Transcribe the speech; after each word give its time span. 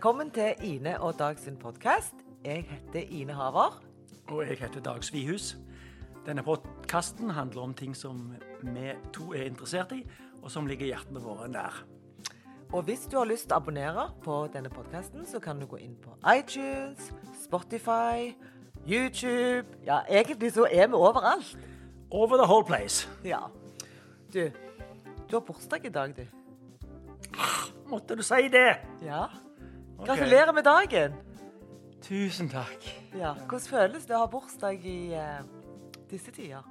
Velkommen 0.00 0.30
til 0.30 0.54
Ine 0.62 1.00
og 1.00 1.18
Dag 1.18 1.38
sin 1.38 1.56
podkast. 1.56 2.14
Jeg 2.44 2.64
heter 2.68 3.00
Ine 3.08 3.32
Haver. 3.32 3.82
Og 4.28 4.48
jeg 4.48 4.56
heter 4.58 4.80
Dag 4.80 5.04
Svihus. 5.04 5.56
Denne 6.26 6.42
podkasten 6.42 7.30
handler 7.30 7.60
om 7.62 7.74
ting 7.74 7.96
som 7.96 8.32
vi 8.62 8.92
to 9.12 9.32
er 9.32 9.42
interessert 9.42 9.92
i, 9.92 10.06
og 10.42 10.50
som 10.50 10.66
ligger 10.66 10.86
hjertene 10.86 11.20
våre 11.20 11.48
nær. 11.48 11.84
Og 12.72 12.82
hvis 12.82 13.04
du 13.12 13.18
har 13.18 13.28
lyst 13.28 13.50
til 13.50 13.52
å 13.52 13.58
abonnere 13.60 14.06
på 14.24 14.38
denne 14.54 14.72
podkasten, 14.72 15.26
så 15.28 15.36
kan 15.38 15.60
du 15.60 15.66
gå 15.68 15.76
inn 15.84 15.98
på 16.00 16.16
iTunes, 16.32 17.12
Spotify, 17.44 18.32
YouTube 18.88 19.68
Ja, 19.84 20.00
egentlig 20.08 20.54
så 20.56 20.64
er 20.64 20.88
vi 20.88 20.94
overalt. 20.94 21.58
Over 22.10 22.40
the 22.40 22.48
whole 22.48 22.64
place. 22.64 23.04
Ja. 23.24 23.42
Du, 24.32 24.48
du 25.30 25.36
har 25.36 25.44
bursdag 25.44 25.84
i 25.84 25.92
dag, 25.92 26.16
du. 26.16 26.24
Måtte 27.92 28.16
du 28.16 28.22
si 28.22 28.48
det? 28.48 28.80
Ja. 29.04 29.28
Ok. 30.00 30.06
Gratulerer 30.06 30.52
med 30.52 30.64
dagen. 30.64 31.12
Tusen 32.02 32.48
takk. 32.48 32.84
Ja, 33.12 33.34
Hvordan 33.34 33.66
føles 33.68 34.06
det 34.08 34.14
å 34.16 34.22
ha 34.22 34.28
bursdag 34.32 34.84
i 34.88 35.12
uh, 35.12 35.42
disse 36.08 36.32
tider? 36.32 36.64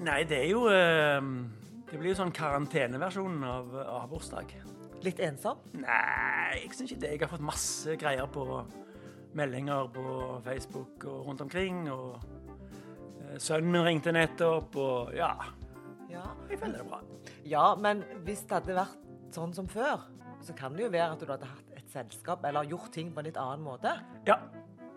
Nei, 0.00 0.22
det 0.24 0.38
er 0.38 0.46
jo 0.48 0.62
uh, 0.64 1.26
Det 1.90 1.98
blir 2.00 2.14
jo 2.14 2.18
sånn 2.22 2.32
karanteneversjonen 2.32 3.44
av, 3.44 3.68
å 3.82 3.98
ha 3.98 4.06
bursdag. 4.08 4.54
Litt 5.04 5.20
ensom? 5.20 5.60
Nei, 5.76 6.62
jeg 6.62 6.72
syns 6.78 6.94
ikke 6.94 7.02
det. 7.02 7.10
Jeg 7.12 7.22
har 7.26 7.32
fått 7.34 7.44
masse 7.44 7.96
greier 8.00 8.30
på 8.32 8.46
meldinger 9.36 9.90
på 9.92 10.04
Facebook 10.46 11.04
og 11.04 11.28
rundt 11.28 11.44
omkring. 11.44 11.82
Og 11.92 12.16
uh, 12.16 13.34
sønnen 13.36 13.74
min 13.74 13.84
ringte 13.90 14.14
nettopp, 14.16 14.80
og 14.80 15.12
ja. 15.18 15.34
Ja. 16.08 16.24
Jeg 16.48 16.62
føler 16.64 16.80
det 16.80 16.88
bra. 16.88 17.02
ja, 17.44 17.66
men 17.76 18.00
hvis 18.24 18.46
det 18.48 18.56
hadde 18.56 18.80
vært 18.80 18.96
sånn 19.36 19.52
som 19.54 19.68
før, 19.68 20.08
så 20.40 20.54
kan 20.56 20.74
det 20.76 20.86
jo 20.86 20.90
være 20.92 21.12
at 21.14 21.20
du 21.22 21.30
hadde 21.30 21.48
hatt 21.48 21.72
et 21.76 21.92
selskap 21.92 22.44
eller 22.48 22.68
gjort 22.70 22.90
ting 22.94 23.12
på 23.14 23.22
en 23.22 23.28
litt 23.28 23.38
annen 23.40 23.64
måte. 23.64 23.92
Ja, 24.28 24.38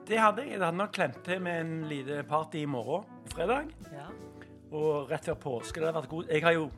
det 0.08 0.20
hadde 0.20 0.44
jeg. 0.44 0.56
Jeg 0.56 0.64
hadde 0.64 0.78
nok 0.78 0.92
klemt 0.96 1.22
til 1.26 1.42
med 1.44 1.62
en 1.62 1.74
lite 1.90 2.24
party 2.28 2.64
i 2.64 2.70
morgen, 2.70 3.08
fredag. 3.34 3.72
Ja. 3.94 4.10
Og 4.74 5.12
rett 5.12 5.26
før 5.30 5.40
påske. 5.40 5.80
Det 5.80 5.88
hadde 5.90 6.02
vært 6.02 6.12
god. 6.12 6.30
Jeg 6.34 6.44
har 6.44 6.56
jo 6.58 6.70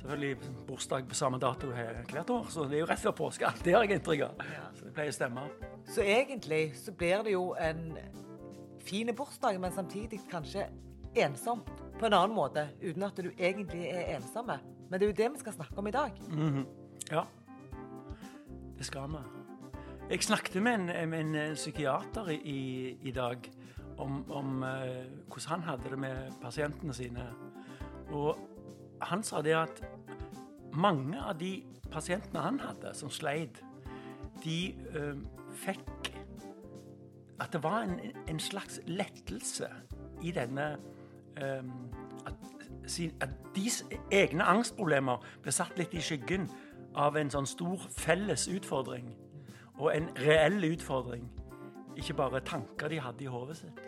selvfølgelig 0.00 0.52
bursdag 0.68 1.08
på 1.10 1.18
samme 1.18 1.40
dato 1.42 1.70
her 1.74 2.02
hvert 2.10 2.30
år, 2.30 2.46
så 2.50 2.66
det 2.70 2.78
er 2.78 2.84
jo 2.84 2.90
rett 2.90 3.02
før 3.02 3.16
påske. 3.18 3.50
Det 3.64 3.74
har 3.74 3.86
jeg 3.86 3.98
inntrykk 3.98 4.26
av. 4.28 4.44
Ja. 4.54 4.66
Så 4.76 4.86
det 4.86 4.94
pleier 4.96 5.14
å 5.14 5.16
stemme. 5.16 5.46
Så 5.86 6.06
egentlig 6.06 6.62
så 6.78 6.94
blir 6.94 7.26
det 7.26 7.34
jo 7.34 7.48
en 7.58 7.96
fin 8.86 9.10
bursdag, 9.16 9.58
men 9.60 9.74
samtidig 9.74 10.22
kanskje 10.30 10.68
ensom 11.16 11.64
på 11.96 12.06
en 12.06 12.12
annen 12.12 12.36
måte, 12.36 12.68
uten 12.82 13.06
at 13.06 13.18
du 13.18 13.30
egentlig 13.32 13.88
er 13.90 14.16
ensomme. 14.18 14.58
Men 14.90 15.00
det 15.00 15.06
er 15.06 15.10
jo 15.10 15.18
det 15.22 15.32
vi 15.34 15.42
skal 15.42 15.56
snakke 15.56 15.78
om 15.80 15.86
i 15.88 15.94
dag. 15.94 16.22
Mhm. 16.28 16.66
Ja, 17.10 17.22
det 18.78 18.86
skal 18.86 19.10
vi. 19.10 19.22
Jeg 20.10 20.22
snakket 20.22 20.62
med 20.62 20.74
en, 20.74 21.10
med 21.10 21.20
en 21.20 21.54
psykiater 21.54 22.28
i, 22.28 22.96
i, 23.02 23.10
dag 23.10 23.50
om, 23.98 24.30
om 24.30 24.62
eh, 24.62 25.04
hvordan 25.26 25.48
han 25.48 25.62
hadde 25.62 25.90
det 25.90 25.98
med 25.98 26.32
pasientene 26.42 26.94
sine. 26.94 27.24
Og 28.08 28.38
han 29.02 29.22
sa 29.22 29.42
det 29.42 29.54
at 29.54 29.82
mange 30.72 31.18
av 31.20 31.38
de 31.40 31.62
pasientene 31.90 32.42
han 32.42 32.60
hadde 32.60 32.94
som 32.94 33.10
sleit, 33.10 33.62
de 34.44 34.68
eh, 34.68 35.16
fikk 35.56 36.12
At 37.40 37.52
det 37.52 37.62
var 37.62 37.82
en, 37.82 38.00
en 38.28 38.38
slags 38.40 38.80
lettelse 38.86 39.66
i 40.22 40.30
denne 40.32 40.76
eh, 41.36 41.64
at, 42.26 42.36
at 43.20 43.28
deres 43.56 43.84
egne 44.12 44.44
angstproblemer 44.44 45.24
ble 45.42 45.52
satt 45.52 45.76
litt 45.78 45.94
i 45.94 46.00
skyggen 46.00 46.48
av 46.96 47.16
en 47.16 47.30
sånn 47.30 47.48
stor 47.48 47.82
felles 47.92 48.46
utfordring. 48.48 49.10
Og 49.76 49.90
en 49.92 50.08
reell 50.24 50.64
utfordring. 50.72 51.26
Ikke 51.96 52.16
bare 52.16 52.40
tanker 52.44 52.92
de 52.92 53.00
hadde 53.00 53.24
i 53.24 53.30
hodet 53.30 53.58
sitt. 53.60 53.82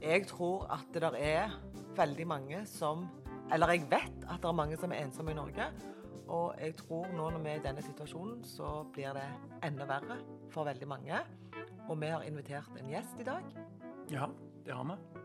Jeg 0.00 0.26
tror 0.28 0.66
at 0.72 0.86
det 0.94 1.02
der 1.02 1.16
er 1.18 1.56
veldig 1.96 2.26
mange 2.26 2.66
som 2.66 3.08
Eller 3.52 3.70
jeg 3.70 3.86
vet 3.90 4.24
at 4.26 4.42
det 4.42 4.48
er 4.48 4.52
mange 4.58 4.76
som 4.76 4.92
er 4.92 5.04
ensomme 5.04 5.30
i 5.30 5.34
Norge. 5.34 5.68
Og 6.26 6.54
jeg 6.58 6.74
tror 6.76 7.06
nå 7.14 7.28
når 7.30 7.38
vi 7.44 7.50
er 7.52 7.60
i 7.60 7.62
denne 7.62 7.82
situasjonen, 7.82 8.40
så 8.44 8.82
blir 8.92 9.14
det 9.14 9.28
enda 9.62 9.86
verre 9.86 10.16
for 10.50 10.66
veldig 10.66 10.88
mange. 10.88 11.20
Og 11.88 12.00
vi 12.00 12.10
har 12.10 12.26
invitert 12.26 12.74
en 12.80 12.90
gjest 12.90 13.22
i 13.22 13.28
dag. 13.28 13.46
Ja, 14.10 14.26
det 14.66 14.74
har 14.74 14.84
vi. 14.90 15.15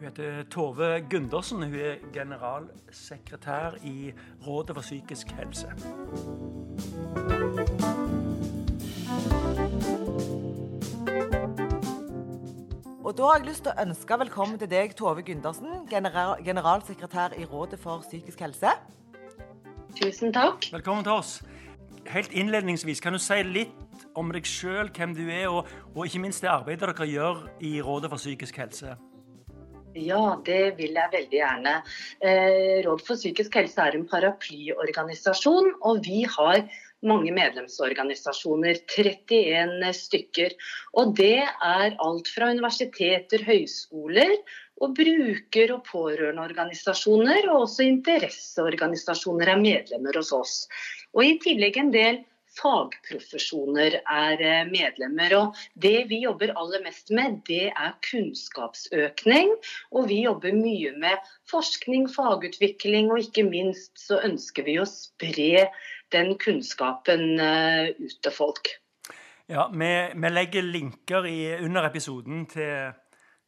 Hun 0.00 0.06
heter 0.08 0.42
Tove 0.42 1.00
Gundersen. 1.10 1.62
Hun 1.62 1.74
er 1.74 1.94
generalsekretær 2.12 3.70
i 3.84 4.12
Rådet 4.46 4.76
for 4.76 4.80
psykisk 4.80 5.26
helse. 5.30 5.66
Og 13.04 13.18
da 13.18 13.22
har 13.22 13.36
jeg 13.36 13.46
lyst 13.46 13.62
til 13.62 13.74
å 13.74 13.84
ønske 13.84 14.18
velkommen 14.22 14.56
til 14.58 14.70
deg, 14.72 14.96
Tove 14.96 15.20
Gundersen, 15.22 15.84
general, 15.90 16.40
generalsekretær 16.44 17.36
i 17.36 17.44
Rådet 17.44 17.82
for 17.84 18.00
psykisk 18.08 18.40
helse. 18.40 18.72
Tusen 20.00 20.32
takk. 20.32 20.72
Velkommen 20.72 21.04
til 21.04 21.12
oss. 21.12 21.42
Helt 22.08 22.32
innledningsvis, 22.32 23.04
kan 23.04 23.12
du 23.12 23.20
si 23.20 23.42
litt 23.44 24.08
om 24.16 24.32
deg 24.32 24.48
sjøl, 24.48 24.88
hvem 24.96 25.12
du 25.12 25.26
er, 25.28 25.50
og, 25.52 25.68
og 25.92 26.06
ikke 26.08 26.24
minst 26.24 26.40
det 26.40 26.48
arbeidet 26.48 26.88
dere 26.88 27.12
gjør 27.12 27.46
i 27.60 27.76
Rådet 27.84 28.08
for 28.08 28.16
psykisk 28.16 28.64
helse? 28.64 28.96
Ja, 29.98 30.36
det 30.46 30.76
vil 30.78 30.94
jeg 30.94 31.10
veldig 31.12 31.38
gjerne. 31.40 31.72
Eh, 32.22 32.78
Råd 32.86 33.02
for 33.02 33.18
psykisk 33.18 33.56
helse 33.58 33.82
er 33.82 33.96
en 33.98 34.06
paraplyorganisasjon, 34.10 35.72
og 35.82 36.04
vi 36.06 36.22
har 36.30 36.62
mange 37.02 37.32
medlemsorganisasjoner, 37.34 38.82
31 38.86 39.92
stykker. 39.96 40.54
Og 40.94 41.14
det 41.18 41.42
er 41.42 41.96
alt 41.98 42.30
fra 42.30 42.52
universiteter, 42.54 43.42
høyskoler 43.42 44.36
og 44.80 44.94
bruker- 44.96 45.74
og 45.74 45.84
pårørendeorganisasjoner, 45.90 47.50
og 47.50 47.66
også 47.66 47.88
interesseorganisasjoner 47.88 49.54
er 49.54 49.64
medlemmer 49.64 50.20
hos 50.20 50.32
oss. 50.32 50.56
Og 51.16 51.24
i 51.26 51.38
tillegg 51.42 51.80
en 51.80 51.90
del 51.94 52.22
fagprofesjoner 52.58 54.00
er 54.00 54.42
eh, 54.42 54.64
medlemmer. 54.70 55.34
Og 55.38 55.60
det 55.74 56.08
vi 56.10 56.22
jobber 56.24 56.54
aller 56.58 56.82
mest 56.84 57.12
med, 57.14 57.40
det 57.48 57.70
er 57.70 57.96
kunnskapsøkning. 58.06 59.54
Og 59.94 60.08
vi 60.10 60.22
jobber 60.24 60.56
mye 60.56 60.92
med 60.98 61.30
forskning, 61.50 62.08
fagutvikling, 62.12 63.10
og 63.12 63.22
ikke 63.26 63.46
minst 63.48 63.98
så 64.00 64.20
ønsker 64.26 64.66
vi 64.66 64.78
å 64.80 64.88
spre 64.88 65.68
den 66.14 66.34
kunnskapen 66.42 67.38
eh, 67.38 67.92
ut 68.00 68.18
til 68.22 68.34
folk. 68.34 68.74
Ja, 69.50 69.66
vi, 69.74 69.90
vi 70.14 70.30
legger 70.30 70.66
linker 70.66 71.26
i, 71.26 71.40
under 71.58 71.88
episoden 71.88 72.44
til, 72.50 72.92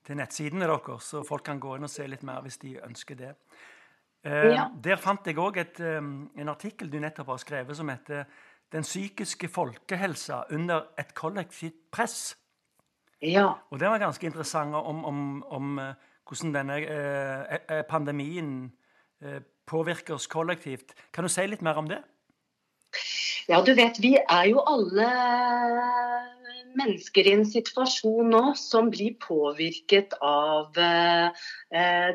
til 0.06 0.18
nettsidene 0.18 0.66
deres, 0.66 1.12
så 1.12 1.22
folk 1.26 1.44
kan 1.46 1.60
gå 1.62 1.76
inn 1.76 1.86
og 1.86 1.92
se 1.92 2.08
litt 2.10 2.24
mer 2.26 2.42
hvis 2.42 2.58
de 2.62 2.78
ønsker 2.82 3.18
det. 3.18 3.34
Eh, 4.26 4.48
Ja. 4.54 4.68
Der 4.82 4.98
fant 5.02 5.26
jeg 5.26 5.38
òg 5.38 5.58
en 5.58 6.50
artikkel 6.50 6.90
du 6.90 6.98
nettopp 7.02 7.34
har 7.34 7.42
skrevet 7.42 7.78
som 7.78 7.90
heter 7.90 8.26
'Den 8.72 8.82
psykiske 8.82 9.48
folkehelsa 9.48 10.42
under 10.50 10.82
et 10.98 11.14
kollektivt 11.14 11.74
press'. 11.96 12.36
Ja. 13.22 13.52
Og 13.70 13.80
det 13.80 13.88
var 13.88 13.98
ganske 13.98 14.26
interessant 14.26 14.74
om, 14.74 15.04
om, 15.04 15.44
om 15.44 15.78
eh, 15.78 15.94
hvordan 16.28 16.54
denne 16.54 16.78
eh, 16.80 17.58
eh, 17.68 17.84
pandemien 17.88 18.72
eh, 19.22 19.42
påvirker 19.66 20.14
oss 20.14 20.26
kollektivt. 20.26 20.94
Kan 21.12 21.24
du 21.24 21.28
si 21.28 21.46
litt 21.46 21.62
mer 21.62 21.78
om 21.78 21.88
det? 21.88 22.02
Ja, 23.48 23.62
du 23.62 23.74
vet, 23.74 23.98
vi 24.02 24.16
er 24.16 24.44
jo 24.50 24.62
alle 24.66 25.06
mennesker 26.78 27.28
i 27.28 27.34
en 27.36 27.46
situasjon 27.48 28.32
nå 28.32 28.42
som 28.58 28.90
blir 28.92 29.16
påvirket 29.22 30.16
av 30.24 30.78
eh, 30.80 31.46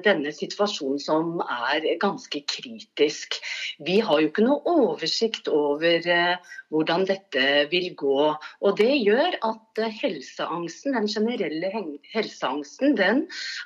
denne 0.05 0.33
situasjonen 0.35 1.01
som 1.01 1.41
er 1.43 1.87
ganske 2.01 2.43
kritisk. 2.49 3.39
Vi 3.83 3.99
har 4.03 4.21
jo 4.21 4.31
ikke 4.31 4.45
noe 4.45 4.77
oversikt 4.77 5.49
over 5.51 6.07
eh, 6.13 6.55
hvordan 6.73 7.05
dette 7.07 7.43
vil 7.71 7.91
gå. 7.97 8.23
Og 8.37 8.77
det 8.79 8.91
gjør 8.99 9.37
at 9.49 9.81
eh, 9.81 9.93
helseangsten, 10.01 10.95
den 10.97 11.09
generelle 11.11 11.71
helseangsten, 12.13 12.95
den 12.99 13.23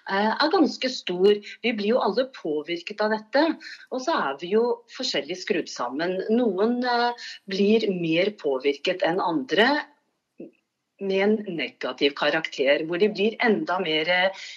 eh, 0.09 0.31
er 0.31 0.53
ganske 0.53 0.91
stor. 0.94 1.31
Vi 1.63 1.73
blir 1.77 1.95
jo 1.95 2.03
alle 2.03 2.27
påvirket 2.35 3.01
av 3.03 3.15
dette. 3.15 3.45
Og 3.91 4.03
så 4.05 4.17
er 4.17 4.37
vi 4.41 4.53
jo 4.55 4.65
forskjellig 4.95 5.39
skrudd 5.41 5.71
sammen. 5.71 6.19
Noen 6.33 6.81
eh, 6.85 7.29
blir 7.49 7.89
mer 7.95 8.33
påvirket 8.41 9.05
enn 9.07 9.21
andre. 9.23 9.71
Med 11.01 11.24
en 11.25 11.57
negativ 11.57 12.15
karakter, 12.19 12.86
hvor 12.88 13.01
de 13.01 13.09
blir 13.12 13.38
enda 13.44 13.80
mer 13.83 14.09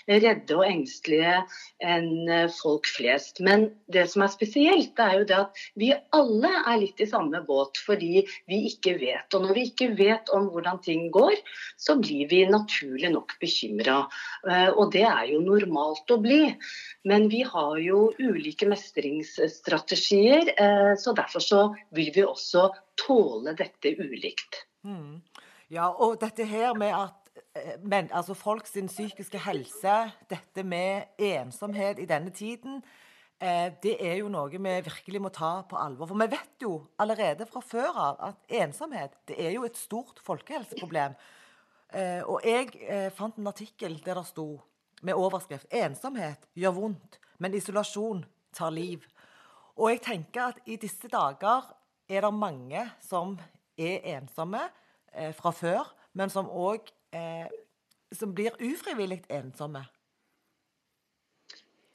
redde 0.09 0.59
og 0.59 0.67
engstelige 0.67 1.41
enn 1.85 2.51
folk 2.55 2.89
flest. 2.89 3.41
Men 3.45 3.69
det 3.93 4.07
som 4.13 4.25
er 4.25 4.33
spesielt, 4.33 4.93
det 4.97 5.05
er 5.05 5.19
jo 5.21 5.29
det 5.31 5.39
at 5.41 5.63
vi 5.81 5.91
alle 6.15 6.51
er 6.65 6.81
litt 6.83 7.01
i 7.03 7.09
samme 7.09 7.41
båt 7.47 7.81
fordi 7.85 8.25
vi 8.51 8.61
ikke 8.71 8.97
vet. 9.01 9.35
Og 9.35 9.45
når 9.45 9.57
vi 9.57 9.67
ikke 9.71 9.91
vet 9.99 10.31
om 10.35 10.49
hvordan 10.53 10.81
ting 10.85 11.09
går, 11.15 11.37
så 11.81 11.97
blir 12.01 12.29
vi 12.31 12.45
naturlig 12.51 13.11
nok 13.15 13.37
bekymra. 13.43 14.05
Eh, 14.49 14.71
og 14.73 14.93
det 14.95 15.05
er 15.09 15.27
jo 15.33 15.43
normalt 15.45 16.11
å 16.15 16.21
bli. 16.23 16.43
Men 17.09 17.29
vi 17.33 17.43
har 17.47 17.79
jo 17.83 18.07
ulike 18.21 18.69
mestringsstrategier, 18.71 20.55
eh, 20.55 20.93
så 21.01 21.17
derfor 21.17 21.45
så 21.45 21.65
vil 21.97 22.13
vi 22.15 22.27
også 22.27 22.71
tåle 23.01 23.57
dette 23.59 23.97
ulikt. 23.99 24.65
Mm. 24.85 25.23
Ja, 25.75 25.89
og 25.91 26.21
dette 26.23 26.45
her 26.47 26.75
med 26.79 26.93
at 26.95 27.31
eh, 27.59 27.73
men, 27.83 28.07
altså 28.15 28.35
folk 28.39 28.67
sin 28.71 28.87
psykiske 28.87 29.41
helse, 29.43 29.95
dette 30.31 30.63
med 30.63 31.17
ensomhet 31.19 31.99
i 31.99 32.07
denne 32.07 32.31
tiden, 32.31 32.77
eh, 33.43 33.73
det 33.83 33.97
er 33.99 34.21
jo 34.21 34.29
noe 34.31 34.53
vi 34.53 34.59
virkelig 34.61 35.23
må 35.25 35.33
ta 35.35 35.65
på 35.67 35.79
alvor. 35.81 36.13
For 36.13 36.21
vi 36.21 36.29
vet 36.31 36.63
jo 36.63 36.77
allerede 37.03 37.49
fra 37.51 37.63
før 37.65 37.99
av 38.05 38.21
at 38.29 38.55
ensomhet 38.61 39.17
det 39.27 39.41
er 39.43 39.57
jo 39.57 39.65
et 39.67 39.81
stort 39.81 40.23
folkehelseproblem. 40.23 41.17
Eh, 41.91 42.23
og 42.23 42.47
jeg 42.47 43.11
fant 43.17 43.43
en 43.43 43.51
artikkel 43.51 43.99
der 44.05 44.21
det 44.21 44.27
sto 44.31 44.47
med 45.03 45.19
overskrift 45.19 45.67
'Ensomhet 45.73 46.47
gjør 46.55 46.79
vondt, 46.79 47.19
men 47.39 47.55
isolasjon 47.55 48.25
tar 48.53 48.71
liv'. 48.71 49.03
Og 49.77 49.91
jeg 49.91 50.01
tenker 50.07 50.55
at 50.55 50.63
i 50.67 50.77
disse 50.77 51.09
dager 51.11 51.67
er 52.09 52.21
det 52.21 52.35
mange 52.35 52.87
som 53.03 53.39
er 53.77 54.01
ensomme 54.17 54.63
eh, 55.15 55.33
fra 55.37 55.53
før, 55.55 55.91
men 56.15 56.31
som 56.31 56.51
òg 56.51 56.91
eh, 57.15 57.47
som 58.15 58.35
blir 58.35 58.55
ufrivillig 58.63 59.25
ensomme. 59.33 59.85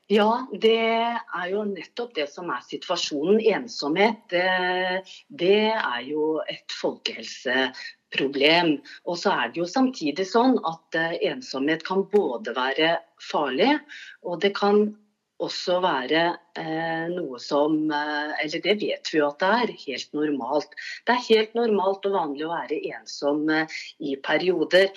Ja, 0.09 0.47
det 0.49 0.79
er 0.81 1.51
jo 1.51 1.59
nettopp 1.69 2.15
det 2.17 2.31
som 2.33 2.47
er 2.49 2.63
situasjonen. 2.65 3.37
Ensomhet, 3.45 4.23
det, 4.33 5.05
det 5.29 5.69
er 5.69 6.01
jo 6.07 6.41
et 6.49 6.65
folkehelseproblem. 6.73 8.81
Og 9.05 9.19
så 9.21 9.29
er 9.35 9.53
det 9.53 9.61
jo 9.61 9.67
samtidig 9.69 10.25
sånn 10.25 10.57
at 10.65 10.97
eh, 10.97 11.13
ensomhet 11.29 11.85
kan 11.85 12.09
både 12.09 12.57
være 12.57 13.05
farlig, 13.21 13.77
og 14.25 14.41
det 14.41 14.57
kan 14.57 14.97
også 15.43 15.79
være 15.83 16.23
eh, 16.59 17.07
noe 17.11 17.39
som 17.41 17.75
eh, 17.95 18.31
Eller 18.43 18.63
det 18.63 18.75
vet 18.81 19.11
vi 19.11 19.19
jo 19.21 19.29
at 19.29 19.39
det 19.41 19.49
er. 19.63 19.73
Helt 19.85 20.15
normalt. 20.17 20.77
Det 21.07 21.15
er 21.15 21.27
helt 21.27 21.57
normalt 21.57 22.07
og 22.09 22.15
vanlig 22.17 22.45
å 22.47 22.53
være 22.53 22.79
ensom 22.93 23.45
eh, 23.53 23.79
i 24.03 24.15
perioder. 24.25 24.91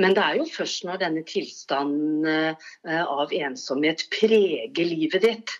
Men 0.00 0.16
det 0.16 0.26
er 0.26 0.40
jo 0.40 0.48
først 0.50 0.86
når 0.88 1.02
denne 1.04 1.24
tilstanden 1.28 2.28
eh, 2.30 2.70
av 3.02 3.34
ensomhet 3.34 4.06
preger 4.14 4.86
livet 4.86 5.26
ditt, 5.26 5.56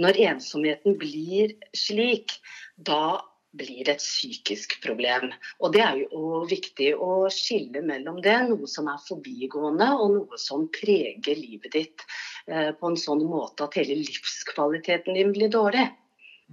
når 0.00 0.18
ensomheten 0.28 0.98
blir 0.98 1.54
slik, 1.76 2.36
da 2.74 3.22
blir 3.54 3.88
et 3.90 4.02
psykisk 4.02 4.80
problem. 4.82 5.30
Og 5.62 5.72
Det 5.72 5.82
er 5.84 6.00
jo 6.02 6.42
viktig 6.50 6.90
å 6.98 7.28
skille 7.32 7.84
mellom 7.86 8.20
det, 8.24 8.36
noe 8.48 8.68
som 8.70 8.88
er 8.90 9.02
forbigående 9.06 9.90
og 9.94 10.14
noe 10.16 10.40
som 10.40 10.66
preger 10.74 11.38
livet 11.38 11.74
ditt 11.76 12.06
på 12.44 12.88
en 12.90 12.96
sånn 13.00 13.22
måte 13.24 13.64
at 13.64 13.76
hele 13.78 13.94
livskvaliteten 14.02 15.16
din 15.16 15.30
blir 15.32 15.48
dårlig. 15.52 15.86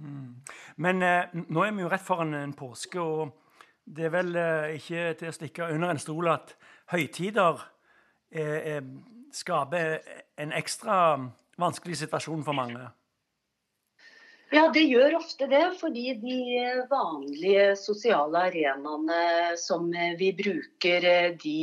Mm. 0.00 0.40
Men 0.76 1.02
eh, 1.02 1.32
nå 1.32 1.64
er 1.64 1.74
vi 1.76 1.84
jo 1.84 1.90
rett 1.92 2.04
foran 2.04 2.34
en 2.34 2.54
påske, 2.56 3.00
og 3.00 3.32
det 3.84 4.08
er 4.08 4.14
vel 4.14 4.36
eh, 4.38 4.76
ikke 4.78 5.12
til 5.20 5.30
å 5.30 5.36
stikke 5.36 5.70
under 5.74 5.92
en 5.92 6.02
stol 6.02 6.30
at 6.32 6.54
høytider 6.92 7.60
eh, 8.32 8.76
eh, 8.76 8.82
skaper 9.34 10.00
en 10.40 10.54
ekstra 10.56 10.96
vanskelig 11.60 12.02
situasjon 12.02 12.44
for 12.46 12.56
mange. 12.56 12.88
Ja, 14.52 14.66
det 14.68 14.82
gjør 14.84 15.14
ofte 15.16 15.46
det. 15.48 15.62
Fordi 15.80 16.12
de 16.20 16.38
vanlige 16.90 17.70
sosiale 17.80 18.42
arenaene 18.50 19.56
som 19.60 19.88
vi 20.18 20.28
bruker, 20.36 21.06
de 21.40 21.58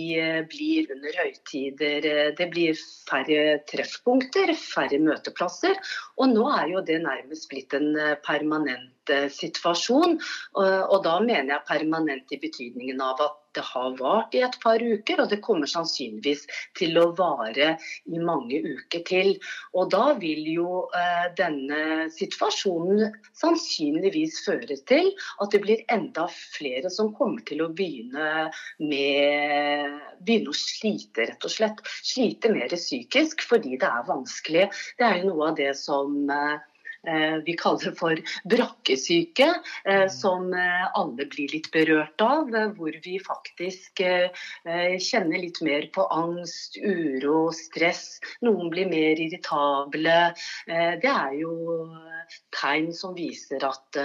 blir 0.50 0.90
under 0.96 1.20
høytider. 1.22 2.10
Det 2.40 2.48
blir 2.54 2.80
færre 3.10 3.60
treffpunkter, 3.70 4.56
færre 4.58 5.02
møteplasser. 5.06 5.78
Og 6.18 6.34
nå 6.34 6.50
er 6.56 6.74
jo 6.74 6.86
det 6.86 6.98
nærmest 7.06 7.50
blitt 7.54 7.78
en 7.78 7.94
permanent 8.26 8.99
situasjon. 9.34 10.18
Og 10.60 10.98
da 11.06 11.20
mener 11.24 11.56
jeg 11.56 11.68
permanent 11.70 12.36
i 12.36 12.42
betydningen 12.42 13.02
av 13.04 13.24
at 13.26 13.38
det 13.56 13.64
har 13.66 13.96
vart 13.98 14.36
i 14.38 14.42
et 14.46 14.56
par 14.62 14.82
uker, 14.82 15.22
og 15.24 15.32
det 15.32 15.42
kommer 15.46 15.70
sannsynligvis 15.70 16.46
til 16.78 16.98
å 17.02 17.10
vare 17.18 17.72
i 18.06 18.22
mange 18.22 18.62
uker 18.66 19.04
til. 19.08 19.32
Og 19.74 19.90
da 19.94 20.14
vil 20.22 20.46
jo 20.54 20.84
eh, 20.96 21.28
denne 21.38 22.10
situasjonen 22.14 23.16
sannsynligvis 23.42 24.42
føre 24.46 24.80
til 24.90 25.12
at 25.42 25.56
det 25.56 25.64
blir 25.66 25.84
enda 25.92 26.28
flere 26.30 26.94
som 26.94 27.14
kommer 27.18 27.44
til 27.50 27.66
å 27.66 27.72
begynne 27.74 28.50
med 28.80 30.00
begynne 30.20 30.54
å 30.54 30.58
slite, 30.58 31.26
rett 31.26 31.46
og 31.46 31.54
slett. 31.54 31.84
Slite 32.06 32.52
mer 32.54 32.72
psykisk 32.76 33.46
fordi 33.50 33.80
det 33.82 33.90
er 33.90 34.10
vanskelig. 34.10 34.70
Det 35.00 35.08
er 35.08 35.22
jo 35.22 35.34
noe 35.34 35.52
av 35.52 35.60
det 35.60 35.74
som 35.80 36.22
eh, 36.30 36.60
Eh, 36.60 36.79
vi 37.46 37.56
kaller 37.60 37.90
det 37.90 37.98
for 38.00 38.20
brakkesyke, 38.52 39.48
eh, 39.86 40.02
mm. 40.04 40.10
som 40.10 40.54
eh, 40.54 40.86
alle 41.00 41.26
blir 41.32 41.54
litt 41.54 41.72
berørt 41.72 42.22
av. 42.22 42.52
Hvor 42.76 42.96
vi 43.04 43.18
faktisk 43.24 44.02
kjenner 44.04 45.42
litt 45.42 45.62
mer 45.66 45.88
på 45.96 46.06
angst, 46.14 46.78
uro, 46.78 47.50
stress. 47.56 48.20
Noen 48.46 48.72
blir 48.74 48.90
mer 48.92 49.20
irritable. 49.20 50.18
Det 50.68 51.12
er 51.12 51.36
jo 51.40 51.54
tegn 52.56 52.92
som 52.96 53.16
viser 53.18 53.64
at 53.68 54.00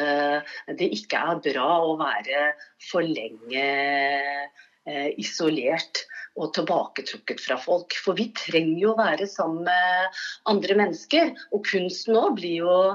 det 0.78 0.90
ikke 0.96 1.20
er 1.34 1.42
bra 1.44 1.70
å 1.84 1.96
være 2.00 2.50
for 2.90 3.06
lenge 3.06 3.68
isolert 5.20 6.04
og 6.34 6.52
tilbaketrukket 6.56 7.42
fra 7.44 7.58
folk. 7.60 7.96
For 8.04 8.18
vi 8.18 8.28
trenger 8.36 8.78
jo 8.82 8.92
å 8.94 9.00
være 9.00 9.28
sammen 9.30 9.64
med 9.68 10.22
andre 10.50 10.78
mennesker. 10.82 11.34
Og 11.54 11.64
kunsten 11.68 12.18
òg 12.18 12.38
blir 12.40 12.62
jo 12.64 12.70
å 12.70 12.94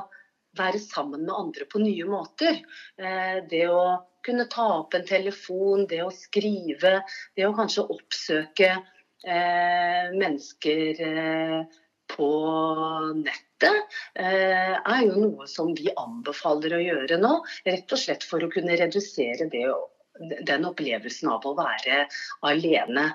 være 0.60 0.80
sammen 0.82 1.26
med 1.26 1.36
andre 1.36 1.68
på 1.70 1.82
nye 1.84 2.06
måter. 2.10 2.62
Eh, 3.00 3.42
det 3.50 3.66
å 3.72 3.84
kunne 4.26 4.48
ta 4.52 4.68
opp 4.82 4.96
en 4.98 5.06
telefon, 5.08 5.86
det 5.90 6.02
å 6.04 6.14
skrive, 6.14 7.00
det 7.38 7.46
å 7.48 7.56
kanskje 7.56 7.88
oppsøke 7.96 8.72
eh, 8.74 10.10
mennesker 10.16 11.04
eh, 11.06 11.62
på 12.10 12.32
nettet 13.22 14.00
er 14.18 15.02
jo 15.04 15.20
noe 15.20 15.46
som 15.52 15.76
vi 15.78 15.92
anbefaler 15.94 16.74
å 16.74 16.82
gjøre 16.82 17.20
nå. 17.22 17.34
Rett 17.68 17.94
og 17.94 18.02
slett 18.02 18.26
for 18.26 18.42
å 18.42 18.50
kunne 18.50 18.78
redusere 18.80 19.46
det 19.52 19.68
den 20.20 20.68
opplevelsen 20.70 21.32
av 21.32 21.46
å 21.48 21.56
være 21.58 22.06
alene. 22.48 23.10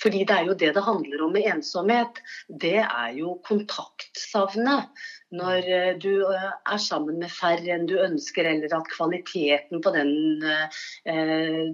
Fordi 0.00 0.24
det 0.24 0.36
er 0.36 0.48
jo 0.48 0.56
det 0.56 0.72
det 0.76 0.84
handler 0.84 1.22
om 1.26 1.34
med 1.36 1.48
ensomhet. 1.50 2.20
Det 2.48 2.78
er 2.80 3.10
jo 3.18 3.36
kontaktsavnet. 3.46 4.88
Når 5.36 5.68
eh, 5.76 5.92
du 6.00 6.24
eh, 6.24 6.50
er 6.72 6.80
sammen 6.80 7.20
med 7.20 7.32
færre 7.32 7.76
enn 7.76 7.88
du 7.90 7.98
ønsker, 8.00 8.48
eller 8.48 8.72
at 8.78 8.88
kvaliteten 8.94 9.84
på 9.84 9.92
den 9.94 10.12
eh, 10.48 11.66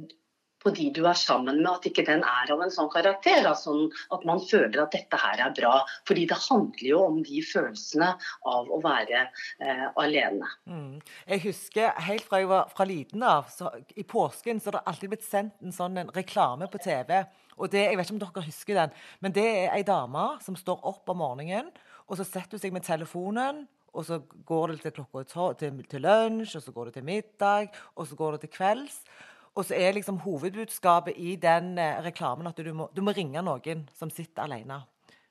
på 0.67 0.73
de 0.75 0.89
du 0.95 1.05
er 1.07 1.19
sammen 1.19 1.61
med, 1.63 1.71
at 1.71 1.87
ikke 1.87 2.05
den 2.09 2.25
er 2.27 2.51
av 2.53 2.63
en 2.65 2.73
sånn 2.75 2.91
karakter. 2.93 3.47
Altså 3.47 3.75
at 4.15 4.27
man 4.29 4.43
føler 4.43 4.83
at 4.83 4.95
dette 4.97 5.21
her 5.23 5.43
er 5.47 5.55
bra. 5.57 5.77
Fordi 6.09 6.27
det 6.31 6.41
handler 6.49 6.89
jo 6.91 7.03
om 7.05 7.21
de 7.27 7.43
følelsene 7.47 8.11
av 8.51 8.73
å 8.73 8.81
være 8.85 9.23
eh, 9.23 9.87
alene. 10.03 10.51
Mm. 10.67 10.99
Jeg 11.31 11.45
husker 11.47 11.95
helt 12.09 12.27
fra 12.27 12.43
jeg 12.43 12.51
var 12.51 12.71
fra 12.75 12.89
liten 12.89 13.23
av, 13.27 13.51
så 13.53 13.71
i 13.95 14.07
påsken 14.07 14.61
så 14.61 14.71
har 14.71 14.81
det 14.81 14.87
alltid 14.91 15.15
blitt 15.15 15.27
sendt 15.27 15.63
en 15.63 15.75
sånn 15.75 16.03
en 16.03 16.13
reklame 16.17 16.69
på 16.73 16.83
TV. 16.83 17.21
Og 17.57 17.71
det, 17.73 17.87
Jeg 17.87 17.97
vet 17.97 18.09
ikke 18.11 18.17
om 18.17 18.21
dere 18.21 18.49
husker 18.51 18.77
den, 18.83 18.99
men 19.25 19.33
det 19.33 19.47
er 19.47 19.71
ei 19.79 19.85
dame 19.87 20.27
som 20.45 20.59
står 20.59 20.83
opp 20.85 21.09
om 21.09 21.23
morgenen, 21.23 21.71
og 22.07 22.19
så 22.19 22.27
setter 22.27 22.59
hun 22.59 22.63
seg 22.63 22.75
med 22.75 22.85
telefonen 22.85 23.65
og 23.97 24.05
så 24.05 24.19
går 24.45 24.75
det 24.75 24.83
til 24.85 24.93
klokka 24.99 25.23
til, 25.57 25.81
til 25.89 26.05
lunsj, 26.05 26.59
og 26.59 26.63
så 26.63 26.75
går 26.75 26.89
det 26.89 26.99
til 26.99 27.07
middag, 27.07 27.73
og 27.97 28.09
så 28.09 28.19
går 28.19 28.37
det 28.37 28.43
til 28.45 28.53
kvelds. 28.59 28.99
Og 29.57 29.65
så 29.65 29.77
er 29.79 29.97
liksom 29.97 30.21
hovedbudskapet 30.21 31.17
i 31.17 31.37
den 31.41 31.79
eh, 31.81 32.03
reklamen 32.05 32.49
at 32.51 32.59
du 32.61 32.73
må, 32.77 32.91
du 32.93 33.01
må, 33.05 33.15
ringe 33.17 33.41
noen 33.45 33.87
som 33.97 34.13
sitter 34.13 34.45
alene. 34.45 34.83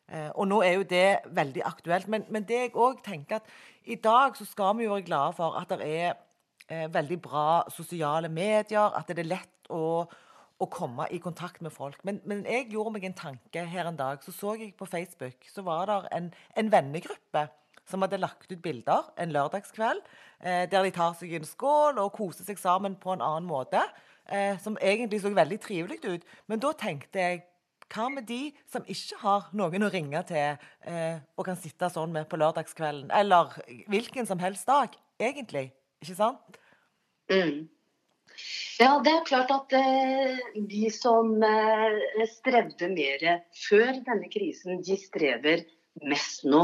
Eh, 0.10 0.30
og 0.34 0.48
nå 0.50 0.62
er 0.66 0.80
jo 0.80 0.86
det 0.90 1.08
veldig 1.38 1.64
aktuelt. 1.66 2.10
Men, 2.10 2.26
men 2.34 2.46
det 2.50 2.62
jeg 2.64 2.74
òg 2.74 3.04
tenker 3.06 3.40
at 3.40 3.50
i 3.86 3.98
dag 4.02 4.38
så 4.38 4.48
skal 4.50 4.78
vi 4.78 4.88
jo 4.88 4.96
være 4.96 5.06
glade 5.06 5.36
for 5.38 5.58
at 5.60 5.70
det 5.74 5.90
er 5.90 6.16
eh, 6.70 6.88
veldig 6.94 7.20
bra 7.22 7.50
sosiale 7.74 8.30
medier, 8.30 8.94
at 8.98 9.10
det 9.10 9.22
er 9.22 9.30
lett 9.30 9.70
å, 9.70 10.06
å 10.58 10.70
komme 10.74 11.06
i 11.14 11.22
kontakt 11.22 11.62
med 11.62 11.74
folk. 11.74 12.02
Men, 12.08 12.22
men, 12.26 12.42
jeg 12.50 12.72
gjorde 12.74 12.96
meg 12.96 13.06
en 13.06 13.20
tanke 13.20 13.68
her 13.70 13.92
en 13.92 14.00
dag. 14.00 14.26
Så 14.26 14.34
så 14.34 14.56
jeg 14.58 14.74
på 14.78 14.90
Facebook, 14.90 15.46
så 15.54 15.66
var 15.66 15.86
det 15.92 16.00
en, 16.18 16.32
en 16.58 16.74
vennegruppe 16.74 17.46
som 17.86 18.02
hadde 18.02 18.18
lagt 18.18 18.50
ut 18.50 18.62
bilder 18.64 19.12
en 19.22 19.34
lørdagskveld 19.34 20.02
eh, 20.42 20.66
der 20.72 20.82
de 20.82 20.94
tar 20.94 21.14
seg 21.18 21.36
en 21.38 21.46
skål 21.46 22.02
og 22.02 22.16
koser 22.18 22.48
seg 22.48 22.58
sammen 22.58 22.98
på 22.98 23.14
en 23.14 23.22
annen 23.22 23.46
måte. 23.50 23.84
Eh, 24.30 24.58
som 24.62 24.78
egentlig 24.82 25.22
så 25.24 25.32
veldig 25.34 25.60
trivelig 25.64 26.00
ut. 26.06 26.26
Men 26.48 26.62
da 26.64 26.72
tenkte 26.78 27.22
jeg 27.22 27.44
hva 27.94 28.08
med 28.10 28.26
de 28.30 28.50
som 28.72 28.86
ikke 28.90 29.20
har 29.22 29.48
noen 29.58 29.86
å 29.86 29.92
ringe 29.94 30.22
til 30.30 30.58
eh, 30.90 31.22
og 31.38 31.46
kan 31.48 31.60
sitte 31.60 31.92
sånn 31.94 32.14
med 32.16 32.28
på 32.30 32.40
lørdagskvelden? 32.42 33.12
Eller 33.14 33.54
hvilken 33.92 34.28
som 34.30 34.42
helst 34.42 34.68
dag, 34.70 34.96
egentlig. 35.22 35.70
Ikke 36.04 36.18
sant? 36.18 36.60
Mm. 37.32 37.68
Ja, 38.82 38.98
det 39.00 39.12
er 39.14 39.28
klart 39.28 39.52
at 39.54 39.74
eh, 39.78 40.42
de 40.68 40.90
som 40.92 41.38
eh, 41.46 42.26
strevde 42.34 42.90
mer 42.92 43.24
før 43.56 44.02
denne 44.08 44.28
krisen, 44.34 44.82
de 44.84 44.98
strever 45.00 45.64
mest 46.04 46.44
nå. 46.48 46.64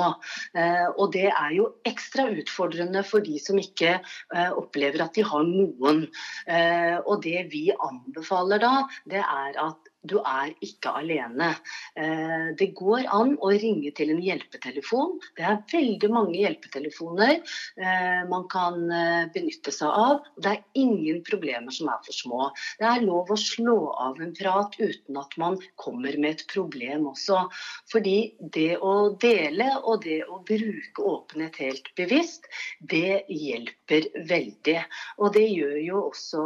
Eh, 0.57 0.87
og 0.95 1.13
det 1.15 1.27
er 1.29 1.53
jo 1.55 1.69
ekstra 1.87 2.27
utfordrende 2.33 3.03
for 3.07 3.23
de 3.25 3.37
som 3.41 3.59
ikke 3.61 3.97
eh, 3.99 4.51
opplever 4.51 5.05
at 5.05 5.15
de 5.17 5.25
har 5.27 5.45
noen. 5.47 6.03
Eh, 6.47 6.97
og 7.05 7.23
det 7.25 7.47
vi 7.53 7.67
anbefaler 7.75 8.61
da, 8.63 8.73
det 9.11 9.23
er 9.23 9.61
at 9.61 9.90
du 10.07 10.17
er 10.19 10.51
ikke 10.65 10.93
alene. 10.97 11.51
Eh, 11.99 12.51
det 12.57 12.71
går 12.77 13.05
an 13.13 13.35
å 13.37 13.51
ringe 13.53 13.91
til 13.97 14.13
en 14.13 14.21
hjelpetelefon. 14.23 15.17
Det 15.37 15.45
er 15.45 15.61
veldig 15.71 16.09
mange 16.13 16.39
hjelpetelefoner 16.39 17.35
eh, 17.37 18.21
man 18.29 18.47
kan 18.51 18.79
eh, 18.89 19.27
benytte 19.33 19.73
seg 19.75 19.89
av. 19.93 20.25
Det 20.41 20.55
er 20.55 20.81
ingen 20.81 21.21
problemer 21.27 21.73
som 21.75 21.91
er 21.93 22.01
for 22.05 22.17
små. 22.17 22.49
Det 22.79 22.87
er 22.89 23.05
lov 23.05 23.29
å 23.29 23.39
slå 23.39 23.77
av 24.07 24.21
en 24.23 24.33
prat 24.37 24.77
uten 24.79 25.21
at 25.21 25.37
man 25.41 25.59
kommer 25.81 26.17
med 26.17 26.39
et 26.39 26.45
problem 26.51 27.11
også. 27.13 27.43
Fordi 27.91 28.33
det 28.41 28.79
å 28.81 29.13
dele 29.21 29.69
og 29.83 30.01
det 30.07 30.21
å 30.25 30.41
bruke 30.47 31.05
åpenhet 31.11 31.61
helt 31.61 31.93
bevisst, 31.97 32.49
det 32.79 33.21
hjelper 33.29 34.09
veldig. 34.29 34.79
Og 35.21 35.33
det 35.37 35.45
gjør 35.45 35.77
jo 35.85 36.03
også 36.07 36.43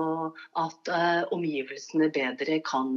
at 0.59 0.91
omgivelsene 1.35 2.09
bedre 2.13 2.59
kan 2.65 2.91